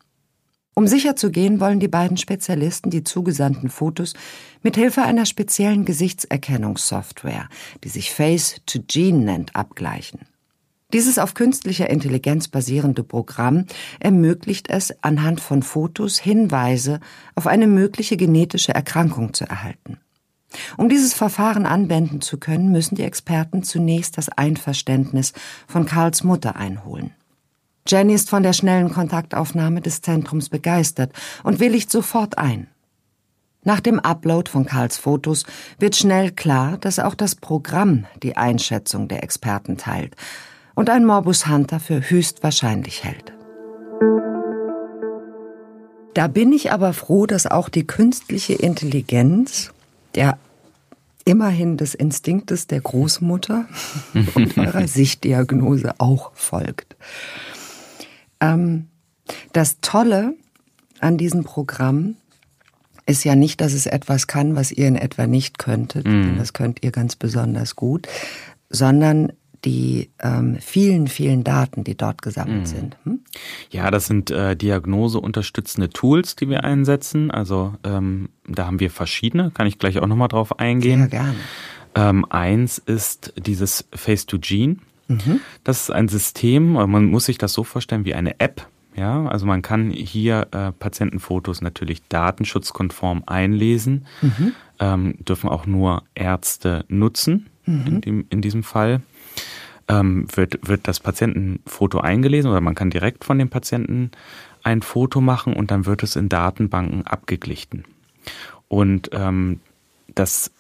[0.80, 4.14] Um sicher zu gehen, wollen die beiden Spezialisten die zugesandten Fotos
[4.62, 7.50] mit Hilfe einer speziellen Gesichtserkennungssoftware,
[7.84, 10.20] die sich Face to Gene nennt, abgleichen.
[10.94, 13.66] Dieses auf künstlicher Intelligenz basierende Programm
[13.98, 17.00] ermöglicht es, anhand von Fotos Hinweise
[17.34, 19.98] auf eine mögliche genetische Erkrankung zu erhalten.
[20.78, 25.34] Um dieses Verfahren anwenden zu können, müssen die Experten zunächst das Einverständnis
[25.66, 27.10] von Karls Mutter einholen.
[27.86, 31.12] Jenny ist von der schnellen Kontaktaufnahme des Zentrums begeistert
[31.42, 32.68] und willigt sofort ein.
[33.62, 35.44] Nach dem Upload von Karls Fotos
[35.78, 40.16] wird schnell klar, dass auch das Programm die Einschätzung der Experten teilt
[40.74, 43.32] und ein Morbus Hunter für höchstwahrscheinlich hält.
[46.14, 49.72] Da bin ich aber froh, dass auch die künstliche Intelligenz
[50.14, 50.38] der
[51.24, 53.66] immerhin des Instinktes der Großmutter
[54.34, 56.96] und eurer Sichtdiagnose auch folgt.
[58.40, 58.88] Ähm,
[59.52, 60.34] das Tolle
[61.00, 62.16] an diesem Programm
[63.06, 66.52] ist ja nicht, dass es etwas kann, was ihr in etwa nicht könntet, denn das
[66.52, 68.06] könnt ihr ganz besonders gut,
[68.68, 69.32] sondern
[69.64, 72.66] die ähm, vielen, vielen Daten, die dort gesammelt mhm.
[72.66, 72.96] sind.
[73.04, 73.20] Hm?
[73.70, 77.30] Ja, das sind äh, diagnoseunterstützende Tools, die wir einsetzen.
[77.30, 81.00] Also ähm, da haben wir verschiedene, kann ich gleich auch nochmal drauf eingehen.
[81.00, 81.34] Sehr gerne.
[81.94, 84.76] Ähm, eins ist dieses Face-to-Gene.
[85.10, 85.40] Mhm.
[85.64, 88.66] Das ist ein System, man muss sich das so vorstellen wie eine App.
[88.96, 94.52] Ja, also man kann hier äh, Patientenfotos natürlich datenschutzkonform einlesen, mhm.
[94.80, 97.86] ähm, dürfen auch nur Ärzte nutzen mhm.
[97.86, 99.00] in, dem, in diesem Fall
[99.88, 104.10] ähm, wird, wird das Patientenfoto eingelesen oder man kann direkt von dem Patienten
[104.62, 107.84] ein Foto machen und dann wird es in Datenbanken abgeglichen.
[108.68, 109.60] Und ähm,
[110.14, 110.52] das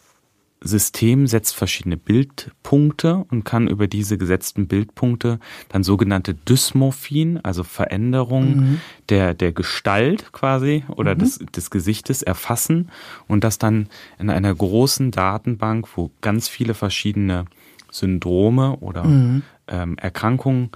[0.62, 8.56] System setzt verschiedene Bildpunkte und kann über diese gesetzten Bildpunkte dann sogenannte Dysmorphien, also Veränderungen
[8.56, 8.80] mhm.
[9.08, 11.20] der, der Gestalt quasi oder mhm.
[11.20, 12.90] des, des Gesichtes erfassen
[13.26, 17.46] und das dann in einer großen Datenbank, wo ganz viele verschiedene
[17.90, 19.42] Syndrome oder mhm.
[19.66, 20.70] ähm, Erkrankungen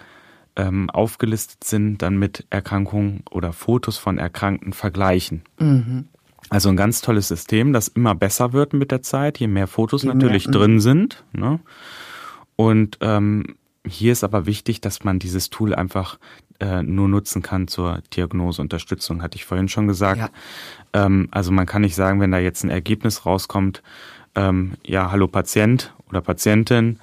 [0.57, 5.43] ähm, aufgelistet sind, dann mit Erkrankungen oder Fotos von Erkrankten vergleichen.
[6.51, 10.03] Also ein ganz tolles System, das immer besser wird mit der Zeit, je mehr Fotos
[10.03, 11.25] je natürlich mehr, drin sind.
[11.33, 11.61] Ne?
[12.57, 16.19] Und ähm, hier ist aber wichtig, dass man dieses Tool einfach
[16.61, 20.21] äh, nur nutzen kann zur Diagnoseunterstützung, hatte ich vorhin schon gesagt.
[20.21, 20.31] Ja.
[20.93, 23.83] Ähm, also man kann nicht sagen, wenn da jetzt ein Ergebnis rauskommt,
[24.35, 26.99] ähm, ja, hallo Patient oder Patientin,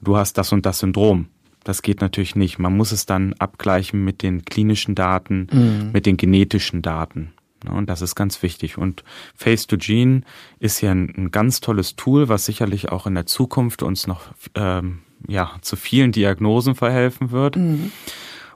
[0.00, 1.26] du hast das und das Syndrom.
[1.64, 2.58] Das geht natürlich nicht.
[2.58, 5.90] Man muss es dann abgleichen mit den klinischen Daten, mhm.
[5.92, 7.32] mit den genetischen Daten.
[7.68, 8.78] Und das ist ganz wichtig.
[8.78, 10.22] Und Face to Gene
[10.58, 14.22] ist ja ein, ein, ganz tolles Tool, was sicherlich auch in der Zukunft uns noch
[14.54, 17.56] ähm, ja, zu vielen Diagnosen verhelfen wird.
[17.56, 17.92] Mhm.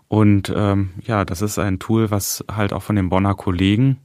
[0.09, 3.99] Und ähm, ja, das ist ein Tool, was halt auch von den Bonner Kollegen,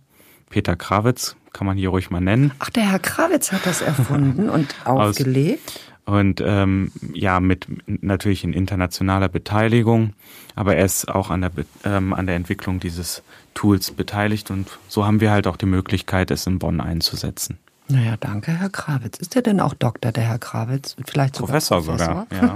[0.50, 2.52] Peter Krawitz, kann man hier ruhig mal nennen.
[2.60, 5.80] Ach, der Herr Krawitz hat das erfunden und aufgelegt.
[6.06, 10.14] und ähm, ja, mit natürlich in internationaler Beteiligung,
[10.56, 11.52] aber er ist auch an der,
[11.84, 16.32] ähm, an der Entwicklung dieses Tools beteiligt und so haben wir halt auch die Möglichkeit,
[16.32, 17.58] es in Bonn einzusetzen.
[17.88, 19.18] Naja, danke, Herr Krawitz.
[19.18, 20.96] Ist der denn auch Doktor, der Herr Krawitz?
[21.06, 22.28] Vielleicht sogar Professor, Professor?
[22.30, 22.56] sogar,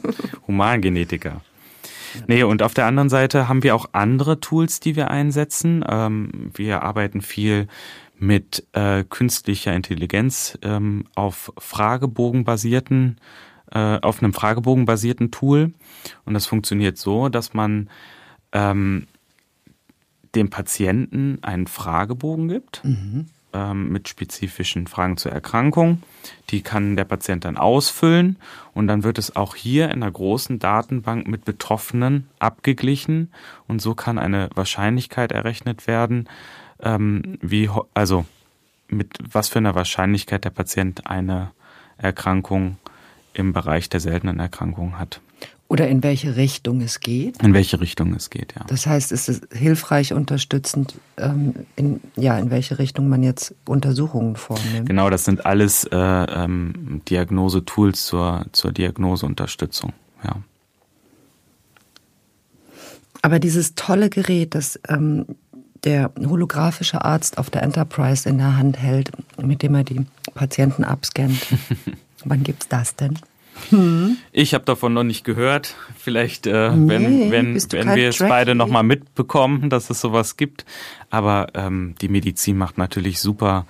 [0.46, 1.40] Humangenetiker.
[2.28, 5.84] Nee, und auf der anderen Seite haben wir auch andere Tools, die wir einsetzen.
[5.88, 7.66] Ähm, wir arbeiten viel
[8.18, 13.18] mit äh, künstlicher Intelligenz ähm, auf Fragebogen-basierten,
[13.72, 15.74] äh, auf einem Fragebogen-basierten Tool.
[16.24, 17.90] Und das funktioniert so, dass man
[18.52, 19.06] ähm,
[20.36, 22.84] dem Patienten einen Fragebogen gibt.
[22.84, 26.02] Mhm ähm, mit spezifischen Fragen zur Erkrankung.
[26.50, 28.36] Die kann der Patient dann ausfüllen
[28.74, 33.32] und dann wird es auch hier in einer großen Datenbank mit Betroffenen abgeglichen
[33.66, 36.28] und so kann eine Wahrscheinlichkeit errechnet werden,
[36.80, 38.26] ähm, wie, also
[38.88, 41.50] mit was für einer Wahrscheinlichkeit der Patient eine
[41.98, 42.76] Erkrankung
[43.32, 45.20] im Bereich der seltenen Erkrankungen hat.
[45.68, 47.42] Oder in welche Richtung es geht?
[47.42, 48.64] In welche Richtung es geht, ja.
[48.68, 54.36] Das heißt, ist es hilfreich, unterstützend, ähm, in, ja, in welche Richtung man jetzt Untersuchungen
[54.36, 54.88] vornimmt?
[54.88, 60.36] Genau, das sind alles äh, ähm, Diagnosetools zur, zur Diagnoseunterstützung, ja.
[63.22, 65.26] Aber dieses tolle Gerät, das ähm,
[65.82, 69.10] der holographische Arzt auf der Enterprise in der Hand hält,
[69.42, 71.46] mit dem er die Patienten abscannt,
[72.24, 73.18] wann gibt's das denn?
[73.70, 74.16] Hm.
[74.32, 75.74] Ich habe davon noch nicht gehört.
[75.96, 80.64] Vielleicht, äh, nee, wenn, wenn, wenn wir es beide nochmal mitbekommen, dass es sowas gibt.
[81.10, 83.66] Aber ähm, die Medizin macht natürlich super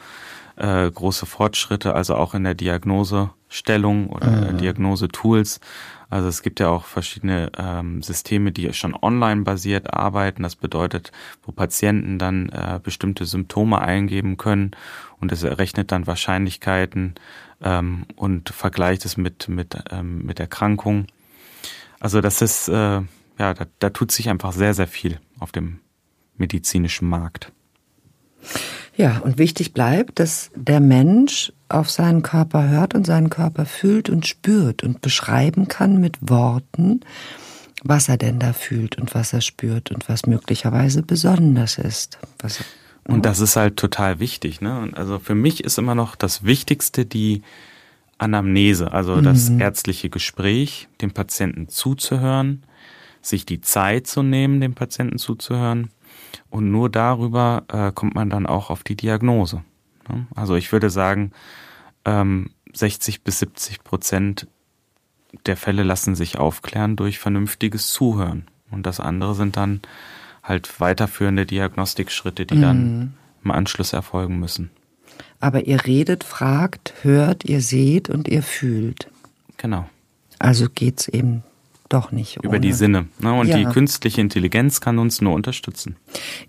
[0.57, 4.59] äh, große Fortschritte, also auch in der Diagnosestellung oder mhm.
[4.59, 5.61] Diagnosetools.
[6.09, 10.45] Also es gibt ja auch verschiedene ähm, Systeme, die schon online basiert arbeiten.
[10.45, 11.11] Das bedeutet,
[11.45, 14.71] wo Patienten dann äh, bestimmte Symptome eingeben können
[15.21, 17.15] und es errechnet dann Wahrscheinlichkeiten
[17.63, 21.07] ähm, und vergleicht es mit, mit, ähm, mit Erkrankungen.
[22.01, 22.73] Also das ist, äh,
[23.39, 25.81] ja, da, da tut sich einfach sehr, sehr viel auf dem
[26.37, 27.53] medizinischen Markt.
[28.97, 34.09] Ja, und wichtig bleibt, dass der Mensch auf seinen Körper hört und seinen Körper fühlt
[34.09, 37.01] und spürt und beschreiben kann mit Worten,
[37.83, 42.19] was er denn da fühlt und was er spürt und was möglicherweise besonders ist.
[42.39, 42.65] Was,
[43.09, 44.61] und das ist halt total wichtig.
[44.61, 44.91] Ne?
[44.95, 47.43] Also für mich ist immer noch das Wichtigste die
[48.19, 49.23] Anamnese, also mhm.
[49.23, 52.65] das ärztliche Gespräch, dem Patienten zuzuhören,
[53.21, 55.91] sich die Zeit zu nehmen, dem Patienten zuzuhören
[56.51, 59.63] und nur darüber äh, kommt man dann auch auf die Diagnose.
[60.09, 60.27] Ne?
[60.35, 61.33] Also ich würde sagen,
[62.05, 64.47] ähm, 60 bis 70 Prozent
[65.45, 68.47] der Fälle lassen sich aufklären durch vernünftiges Zuhören.
[68.71, 69.81] Und das andere sind dann
[70.47, 72.63] halt weiterführende Diagnostikschritte, die mhm.
[72.63, 74.71] dann im Anschluss erfolgen müssen.
[75.41, 79.09] Aber ihr redet, fragt, hört, ihr seht und ihr fühlt.
[79.57, 79.89] Genau.
[80.39, 81.43] Also geht's eben
[81.89, 82.43] doch nicht.
[82.43, 83.07] Über die Sinne.
[83.19, 83.33] Ne?
[83.33, 83.59] Und ja.
[83.59, 85.97] die künstliche Intelligenz kann uns nur unterstützen.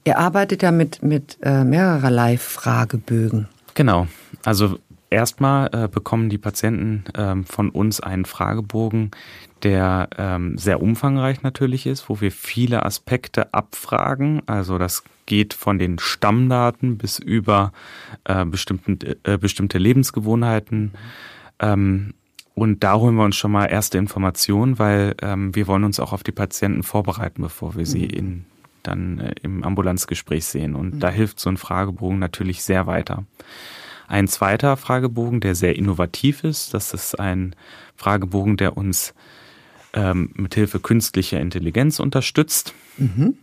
[0.04, 3.48] Ihr arbeitet ja mit, mit äh, mehrererlei Fragebögen.
[3.76, 4.08] Genau.
[4.44, 4.80] Also
[5.10, 9.12] erstmal äh, bekommen die Patienten ähm, von uns einen Fragebogen,
[9.64, 14.42] der ähm, sehr umfangreich natürlich ist, wo wir viele Aspekte abfragen.
[14.46, 17.72] Also das geht von den Stammdaten bis über
[18.24, 20.94] äh, bestimmten, äh, bestimmte Lebensgewohnheiten.
[21.60, 22.14] Ähm,
[22.56, 26.12] und da holen wir uns schon mal erste Informationen, weil ähm, wir wollen uns auch
[26.12, 28.10] auf die Patienten vorbereiten, bevor wir sie mhm.
[28.10, 28.46] in,
[28.82, 30.76] dann äh, im Ambulanzgespräch sehen.
[30.76, 31.00] Und mhm.
[31.00, 33.26] da hilft so ein Fragebogen natürlich sehr weiter.
[34.08, 37.56] Ein zweiter Fragebogen, der sehr innovativ ist, das ist ein
[37.98, 39.14] Fragebogen, der uns
[39.94, 42.74] ähm, mit Hilfe künstlicher Intelligenz unterstützt.
[42.98, 43.38] Mhm.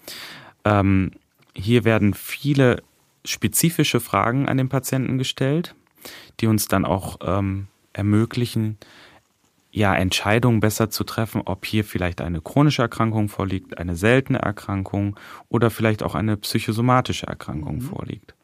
[0.64, 1.12] Ähm,
[1.54, 2.83] hier werden viele
[3.24, 5.74] spezifische Fragen an den Patienten gestellt,
[6.40, 8.78] die uns dann auch ähm, ermöglichen,
[9.70, 15.18] ja, Entscheidungen besser zu treffen, ob hier vielleicht eine chronische Erkrankung vorliegt, eine seltene Erkrankung
[15.48, 17.80] oder vielleicht auch eine psychosomatische Erkrankung mhm.
[17.80, 18.35] vorliegt.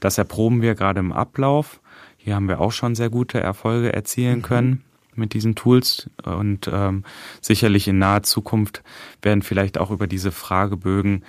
[0.00, 1.80] Das erproben wir gerade im Ablauf.
[2.16, 4.42] Hier haben wir auch schon sehr gute Erfolge erzielen mhm.
[4.42, 4.84] können
[5.14, 7.04] mit diesen Tools und ähm,
[7.40, 8.82] sicherlich in naher Zukunft
[9.20, 11.24] werden vielleicht auch über diese Fragebögen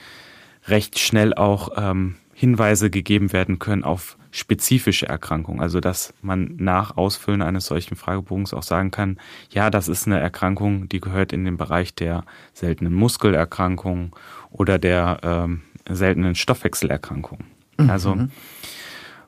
[0.67, 5.61] recht schnell auch ähm, Hinweise gegeben werden können auf spezifische Erkrankungen.
[5.61, 9.17] Also dass man nach Ausfüllen eines solchen Fragebogens auch sagen kann,
[9.51, 14.11] ja, das ist eine Erkrankung, die gehört in den Bereich der seltenen Muskelerkrankungen
[14.49, 17.45] oder der ähm, seltenen Stoffwechselerkrankungen.
[17.77, 17.89] Mhm.
[17.89, 18.17] Also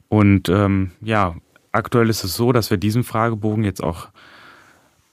[0.07, 1.35] und ähm, ja,
[1.71, 4.09] aktuell ist es so, dass wir diesen Fragebogen jetzt auch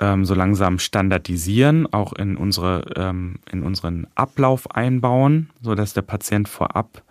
[0.03, 6.03] ähm, so langsam standardisieren, auch in unsere ähm, in unseren Ablauf einbauen, so dass der
[6.03, 7.05] Patient vorab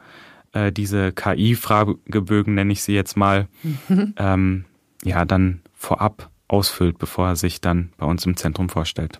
[0.51, 4.13] äh, diese KI-Fragebögen, nenne ich sie jetzt mal, mhm.
[4.17, 4.65] ähm,
[5.04, 9.17] ja, dann vorab ausfüllt, bevor er sich dann bei uns im Zentrum vorstellt.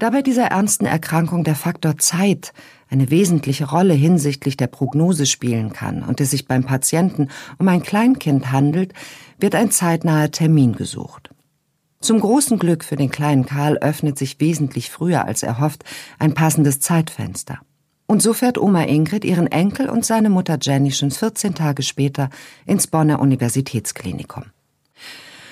[0.00, 2.52] Da bei dieser ernsten Erkrankung der Faktor Zeit
[2.90, 7.82] eine wesentliche Rolle hinsichtlich der Prognose spielen kann und es sich beim Patienten um ein
[7.82, 8.92] Kleinkind handelt,
[9.38, 11.30] wird ein zeitnaher Termin gesucht.
[12.00, 15.84] Zum großen Glück für den kleinen Karl öffnet sich wesentlich früher als erhofft
[16.18, 17.58] ein passendes Zeitfenster.
[18.06, 22.30] Und so fährt Oma Ingrid ihren Enkel und seine Mutter Jenny schon 14 Tage später
[22.66, 24.44] ins Bonner Universitätsklinikum.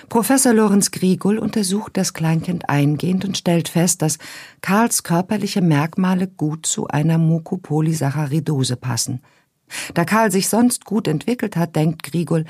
[0.08, 4.18] Professor Lorenz Griegul untersucht das Kleinkind eingehend und stellt fest, dass
[4.60, 9.20] Karls körperliche Merkmale gut zu einer Mucopolysaccharidose passen.
[9.94, 12.44] Da Karl sich sonst gut entwickelt hat, denkt Grigul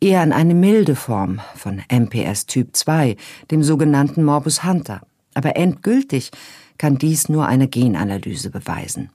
[0.00, 3.16] eher an eine milde Form von MPS Typ 2,
[3.50, 5.02] dem sogenannten Morbus Hunter.
[5.34, 6.30] Aber endgültig
[6.78, 9.10] kann dies nur eine Genanalyse beweisen.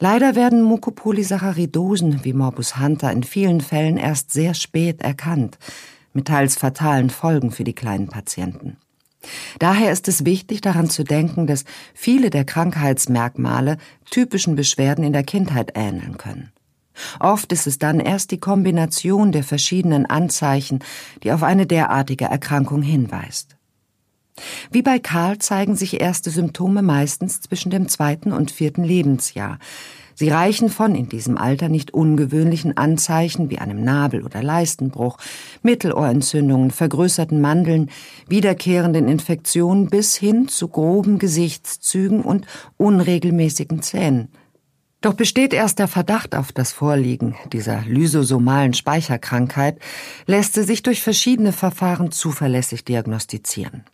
[0.00, 5.58] Leider werden Mucopolysaccharidosen wie Morbus Hunter in vielen Fällen erst sehr spät erkannt,
[6.14, 8.78] mit teils fatalen Folgen für die kleinen Patienten.
[9.58, 13.78] Daher ist es wichtig, daran zu denken, dass viele der Krankheitsmerkmale
[14.10, 16.52] typischen Beschwerden in der Kindheit ähneln können.
[17.18, 20.80] Oft ist es dann erst die Kombination der verschiedenen Anzeichen,
[21.22, 23.56] die auf eine derartige Erkrankung hinweist.
[24.70, 29.58] Wie bei Karl zeigen sich erste Symptome meistens zwischen dem zweiten und vierten Lebensjahr.
[30.14, 35.18] Sie reichen von in diesem Alter nicht ungewöhnlichen Anzeichen wie einem Nabel- oder Leistenbruch,
[35.62, 37.90] Mittelohrentzündungen, vergrößerten Mandeln,
[38.28, 42.46] wiederkehrenden Infektionen bis hin zu groben Gesichtszügen und
[42.76, 44.28] unregelmäßigen Zähnen.
[45.00, 49.78] Doch besteht erst der Verdacht auf das Vorliegen dieser lysosomalen Speicherkrankheit,
[50.26, 53.84] lässt sie sich durch verschiedene Verfahren zuverlässig diagnostizieren.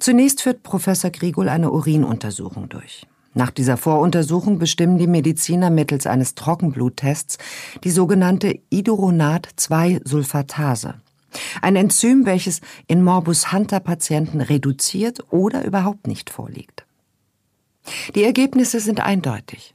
[0.00, 3.06] Zunächst führt Professor Grigol eine Urinuntersuchung durch.
[3.36, 7.36] Nach dieser Voruntersuchung bestimmen die Mediziner mittels eines Trockenbluttests
[7.84, 10.94] die sogenannte Iduronat-2-Sulfatase.
[11.60, 16.86] Ein Enzym, welches in Morbus Hunter-Patienten reduziert oder überhaupt nicht vorliegt.
[18.14, 19.74] Die Ergebnisse sind eindeutig.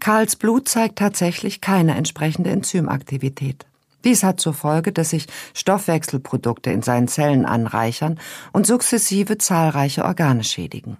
[0.00, 3.66] Karls Blut zeigt tatsächlich keine entsprechende Enzymaktivität.
[4.04, 8.18] Dies hat zur Folge, dass sich Stoffwechselprodukte in seinen Zellen anreichern
[8.52, 10.96] und sukzessive zahlreiche Organe schädigen.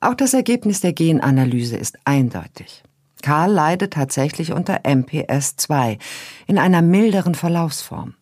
[0.00, 2.84] Auch das Ergebnis der Genanalyse ist eindeutig.
[3.22, 5.98] Karl leidet tatsächlich unter MPS 2
[6.46, 8.14] in einer milderen Verlaufsform.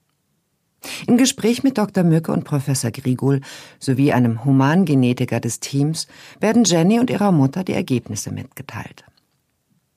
[1.07, 2.05] Im Gespräch mit Dr.
[2.05, 3.41] Mücke und Professor Grigol
[3.79, 6.07] sowie einem Humangenetiker des Teams
[6.41, 9.05] werden Jenny und ihrer Mutter die Ergebnisse mitgeteilt.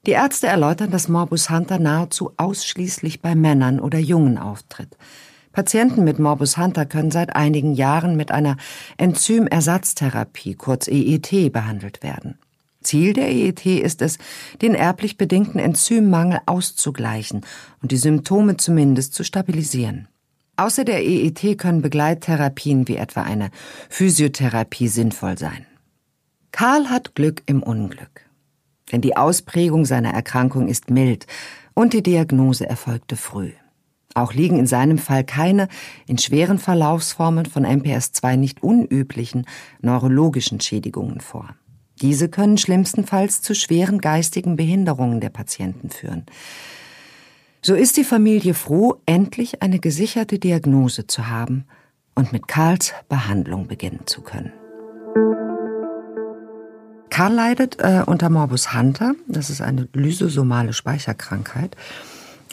[0.06, 4.98] Die Ärzte erläutern, dass Morbus Hunter nahezu ausschließlich bei Männern oder Jungen auftritt.
[5.52, 8.58] Patienten mit Morbus Hunter können seit einigen Jahren mit einer
[8.98, 12.38] Enzymersatztherapie, kurz EET, behandelt werden.
[12.82, 14.18] Ziel der EET ist es,
[14.62, 17.42] den erblich bedingten Enzymmangel auszugleichen
[17.82, 20.08] und die Symptome zumindest zu stabilisieren.
[20.56, 23.50] Außer der EET können Begleittherapien wie etwa eine
[23.90, 25.66] Physiotherapie sinnvoll sein.
[26.52, 28.30] Karl hat Glück im Unglück
[28.92, 31.28] denn die Ausprägung seiner Erkrankung ist mild
[31.74, 33.52] und die Diagnose erfolgte früh.
[34.16, 35.68] Auch liegen in seinem Fall keine
[36.08, 39.46] in schweren Verlaufsformen von MPS II nicht unüblichen
[39.82, 41.56] neurologischen Schädigungen vor.
[42.02, 46.26] Diese können schlimmstenfalls zu schweren geistigen Behinderungen der Patienten führen.
[47.62, 51.66] So ist die Familie froh, endlich eine gesicherte Diagnose zu haben
[52.16, 54.54] und mit Karls Behandlung beginnen zu können.
[57.10, 59.14] Karl leidet äh, unter Morbus Hunter.
[59.28, 61.76] Das ist eine lysosomale Speicherkrankheit.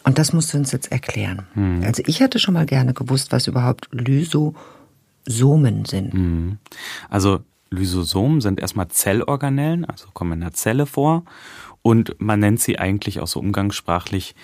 [0.06, 1.42] Und das musst du uns jetzt erklären.
[1.54, 1.82] Mhm.
[1.82, 4.54] Also ich hätte schon mal gerne gewusst, was überhaupt Lysosomen
[5.84, 6.14] sind.
[6.14, 6.58] Mhm.
[7.10, 7.40] Also
[7.70, 11.24] Lysosomen sind erstmal Zellorganellen, also kommen in der Zelle vor.
[11.82, 14.36] Und man nennt sie eigentlich auch so umgangssprachlich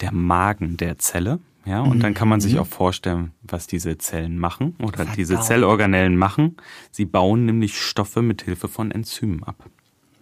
[0.00, 1.38] der Magen der Zelle.
[1.66, 2.00] Ja, und mhm.
[2.00, 2.60] dann kann man sich mhm.
[2.60, 5.18] auch vorstellen, was diese Zellen machen oder Verdammt.
[5.18, 6.56] diese Zellorganellen machen.
[6.90, 9.66] Sie bauen nämlich Stoffe mit Hilfe von Enzymen ab.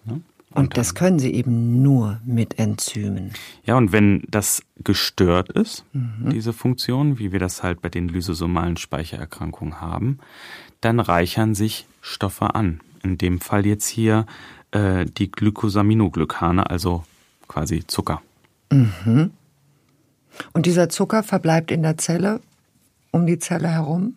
[0.07, 0.19] Ja?
[0.55, 3.33] Und, das können sie eben nur mit Enzymen.
[3.65, 6.31] Ja, und wenn das gestört ist, mhm.
[6.31, 10.19] diese Funktion, wie wir das halt bei den lysosomalen Speichererkrankungen haben,
[10.81, 12.81] dann reichern sich Stoffe an.
[13.03, 14.27] In dem Fall jetzt hier
[14.71, 17.05] äh, die Glycosaminoglycane, also
[17.47, 18.23] quasi Zucker.
[18.71, 19.31] Mhm.
[20.53, 22.41] Und dieser Zucker verbleibt in der Zelle,
[23.11, 24.15] um die Zelle herum?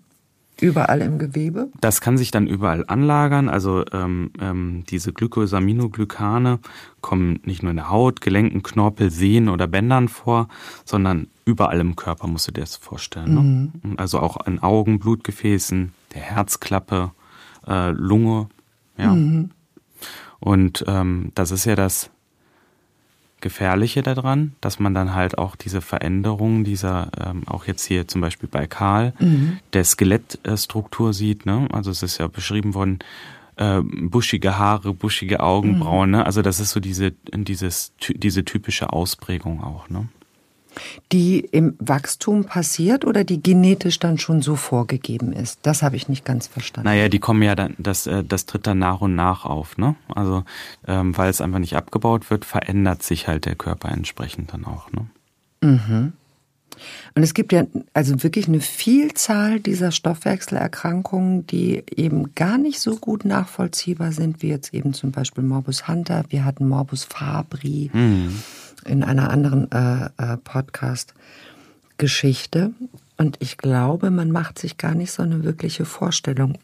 [0.62, 1.70] Überall im Gewebe?
[1.82, 3.50] Das kann sich dann überall anlagern.
[3.50, 6.60] Also ähm, ähm, diese Glycosaminoglycane
[7.02, 10.48] kommen nicht nur in der Haut, Gelenken, Knorpel, Sehnen oder Bändern vor,
[10.86, 13.34] sondern überall im Körper musst du dir das vorstellen.
[13.34, 13.42] Ne?
[13.42, 13.94] Mhm.
[13.98, 17.12] Also auch in Augen, Blutgefäßen, der Herzklappe,
[17.68, 18.48] äh, Lunge.
[18.98, 19.14] Ja.
[19.14, 19.50] Mhm.
[20.40, 22.12] Und ähm, das ist ja das
[23.42, 28.22] Gefährliche daran, dass man dann halt auch diese Veränderungen dieser, ähm, auch jetzt hier zum
[28.22, 29.60] Beispiel bei Karl, mhm.
[29.74, 31.46] der Skelettstruktur sieht.
[31.46, 31.68] Ne?
[31.72, 33.00] Also es ist ja beschrieben worden,
[33.58, 36.10] äh, buschige Haare, buschige Augenbrauen.
[36.10, 36.18] Mhm.
[36.18, 36.26] Ne?
[36.26, 39.90] Also das ist so diese, dieses, diese typische Ausprägung auch.
[39.90, 40.08] Ne?
[41.12, 45.60] Die im Wachstum passiert oder die genetisch dann schon so vorgegeben ist?
[45.64, 46.90] Das habe ich nicht ganz verstanden.
[46.90, 49.96] Naja, die kommen ja dann, das, äh, das tritt dann nach und nach auf, ne?
[50.14, 50.44] Also
[50.88, 54.92] ähm, weil es einfach nicht abgebaut wird, verändert sich halt der Körper entsprechend dann auch,
[54.92, 55.08] ne?
[55.62, 56.14] Mhm.
[57.14, 62.96] Und es gibt ja also wirklich eine Vielzahl dieser Stoffwechselerkrankungen, die eben gar nicht so
[62.96, 66.24] gut nachvollziehbar sind, wie jetzt eben zum Beispiel Morbus Hunter.
[66.30, 67.92] Wir hatten Morbus Fabri.
[67.94, 68.42] Mhm
[68.86, 72.72] in einer anderen äh, äh, Podcast-Geschichte.
[73.18, 76.58] Und ich glaube, man macht sich gar nicht so eine wirkliche Vorstellung,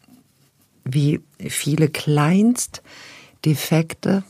[0.84, 4.22] wie viele Kleinstdefekte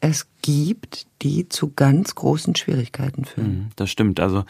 [0.00, 3.48] es gibt, die zu ganz großen Schwierigkeiten führen.
[3.48, 4.20] Mhm, das stimmt.
[4.20, 4.44] Also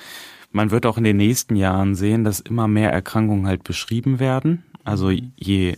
[0.52, 4.64] man wird auch in den nächsten Jahren sehen, dass immer mehr Erkrankungen halt beschrieben werden.
[4.84, 5.76] Also je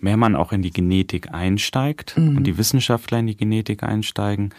[0.00, 2.36] mehr man auch in die Genetik einsteigt mhm.
[2.36, 4.50] und die Wissenschaftler in die Genetik einsteigen,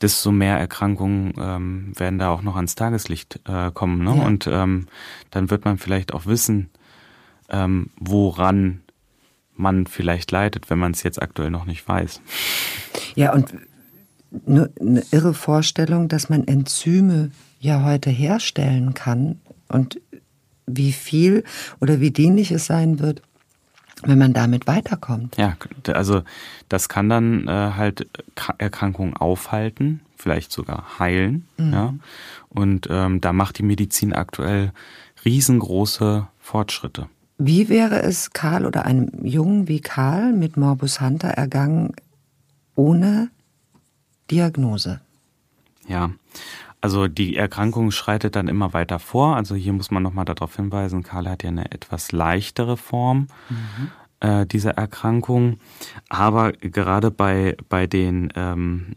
[0.00, 4.04] desto mehr Erkrankungen ähm, werden da auch noch ans Tageslicht äh, kommen.
[4.04, 4.16] Ne?
[4.16, 4.26] Ja.
[4.26, 4.86] Und ähm,
[5.30, 6.70] dann wird man vielleicht auch wissen,
[7.48, 8.80] ähm, woran
[9.56, 12.20] man vielleicht leidet, wenn man es jetzt aktuell noch nicht weiß.
[13.16, 13.54] Ja, und
[14.46, 17.30] eine, eine irre Vorstellung, dass man Enzyme
[17.60, 20.00] ja heute herstellen kann und
[20.66, 21.44] wie viel
[21.80, 23.22] oder wie dienlich es sein wird,
[24.04, 25.36] wenn man damit weiterkommt.
[25.36, 25.56] Ja,
[25.92, 26.22] also
[26.68, 28.06] das kann dann äh, halt
[28.58, 31.46] Erkrankungen aufhalten, vielleicht sogar heilen.
[31.56, 31.72] Mhm.
[31.72, 31.94] Ja,
[32.48, 34.72] und ähm, da macht die Medizin aktuell
[35.24, 37.08] riesengroße Fortschritte.
[37.38, 41.92] Wie wäre es Karl oder einem Jungen wie Karl mit Morbus Hunter ergangen
[42.74, 43.30] ohne
[44.30, 45.00] Diagnose?
[45.86, 46.10] Ja,
[46.80, 49.36] also die Erkrankung schreitet dann immer weiter vor.
[49.36, 53.90] Also hier muss man nochmal darauf hinweisen, Karl hat ja eine etwas leichtere Form mhm.
[54.20, 55.58] äh, dieser Erkrankung.
[56.08, 58.96] Aber gerade bei, bei den ähm,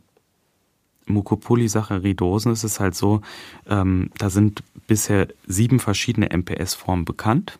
[1.08, 3.22] Mucopolysaccharidosen ist es halt so,
[3.68, 7.60] ähm, da sind bisher sieben verschiedene MPS-Formen bekannt.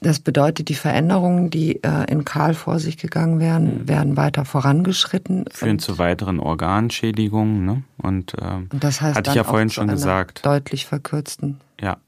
[0.00, 5.44] das bedeutet, die Veränderungen, die äh, in Karl vor sich gegangen wären, werden weiter vorangeschritten.
[5.52, 7.66] Führen zu weiteren Organschädigungen.
[7.66, 7.82] Ne?
[7.98, 10.44] Und, äh, und das heißt, hatte ich ja vorhin schon gesagt.
[10.44, 11.60] Deutlich verkürzten.
[11.80, 11.98] Ja.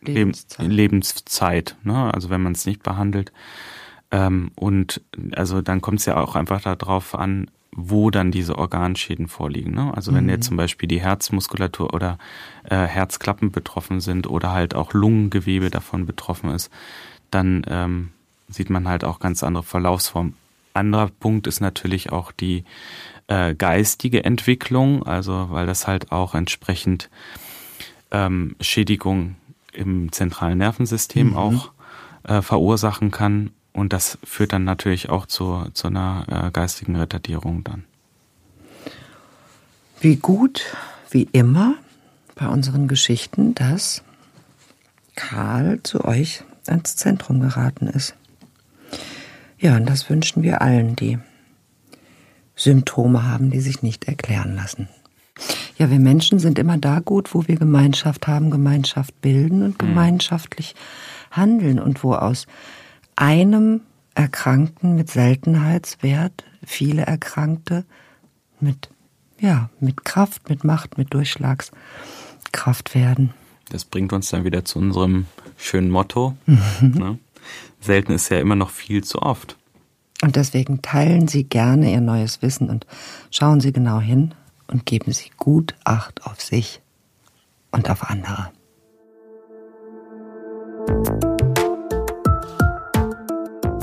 [0.00, 0.66] Lebenszeit.
[0.66, 2.12] Lebenszeit ne?
[2.12, 3.32] Also wenn man es nicht behandelt.
[4.10, 5.02] Ähm, und
[5.32, 7.50] also dann kommt es ja auch einfach darauf an,
[7.88, 9.74] wo dann diese Organschäden vorliegen.
[9.74, 9.92] Ne?
[9.94, 10.30] Also wenn mhm.
[10.30, 12.18] jetzt zum Beispiel die Herzmuskulatur oder
[12.64, 16.70] äh, Herzklappen betroffen sind oder halt auch Lungengewebe davon betroffen ist,
[17.30, 18.10] dann ähm,
[18.48, 20.34] sieht man halt auch ganz andere Verlaufsformen.
[20.74, 22.64] Anderer Punkt ist natürlich auch die
[23.26, 27.10] äh, geistige Entwicklung, also weil das halt auch entsprechend
[28.10, 29.36] ähm, Schädigung
[29.72, 31.36] im zentralen Nervensystem mhm.
[31.36, 31.72] auch
[32.24, 33.50] äh, verursachen kann.
[33.72, 37.84] Und das führt dann natürlich auch zu, zu einer äh, geistigen Retardierung dann.
[40.00, 40.64] Wie gut,
[41.10, 41.74] wie immer
[42.34, 44.02] bei unseren Geschichten, dass
[45.14, 48.14] Karl zu euch ans Zentrum geraten ist.
[49.58, 51.18] Ja, und das wünschen wir allen, die
[52.56, 54.88] Symptome haben, die sich nicht erklären lassen.
[55.76, 59.86] Ja, wir Menschen sind immer da gut, wo wir Gemeinschaft haben, Gemeinschaft bilden und mhm.
[59.86, 60.74] gemeinschaftlich
[61.30, 62.46] handeln und wo aus
[63.16, 63.82] einem
[64.14, 67.84] Erkrankten mit Seltenheitswert viele Erkrankte
[68.60, 68.90] mit,
[69.38, 73.32] ja, mit Kraft, mit Macht, mit Durchschlagskraft werden.
[73.70, 76.36] Das bringt uns dann wieder zu unserem schönen Motto.
[76.46, 76.90] Mhm.
[76.98, 77.18] Ne?
[77.80, 79.56] Selten ist ja immer noch viel zu oft.
[80.22, 82.86] Und deswegen teilen Sie gerne Ihr neues Wissen und
[83.30, 84.34] schauen Sie genau hin
[84.66, 86.82] und geben Sie gut Acht auf sich
[87.70, 88.50] und auf andere.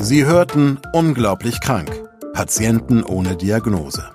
[0.08, 1.92] Sie hörten Unglaublich krank.
[2.32, 4.10] Patienten ohne Diagnose.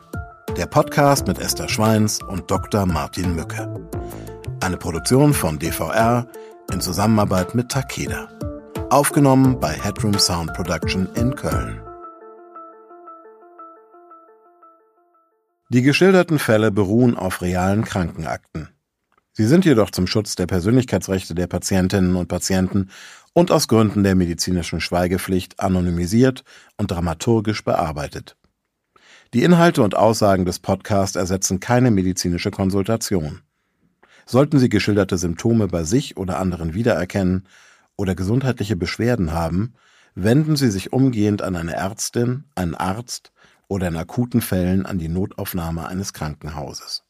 [0.56, 2.86] Der Podcast mit Esther Schweins und Dr.
[2.86, 3.68] Martin Mücke.
[4.62, 6.26] Eine Produktion von DVR
[6.72, 8.30] in Zusammenarbeit mit Takeda.
[8.88, 11.82] Aufgenommen bei Headroom Sound Production in Köln.
[15.68, 18.71] Die geschilderten Fälle beruhen auf realen Krankenakten.
[19.34, 22.90] Sie sind jedoch zum Schutz der Persönlichkeitsrechte der Patientinnen und Patienten
[23.32, 26.44] und aus Gründen der medizinischen Schweigepflicht anonymisiert
[26.76, 28.36] und dramaturgisch bearbeitet.
[29.32, 33.40] Die Inhalte und Aussagen des Podcasts ersetzen keine medizinische Konsultation.
[34.26, 37.48] Sollten Sie geschilderte Symptome bei sich oder anderen wiedererkennen
[37.96, 39.72] oder gesundheitliche Beschwerden haben,
[40.14, 43.32] wenden Sie sich umgehend an eine Ärztin, einen Arzt
[43.66, 47.04] oder in akuten Fällen an die Notaufnahme eines Krankenhauses.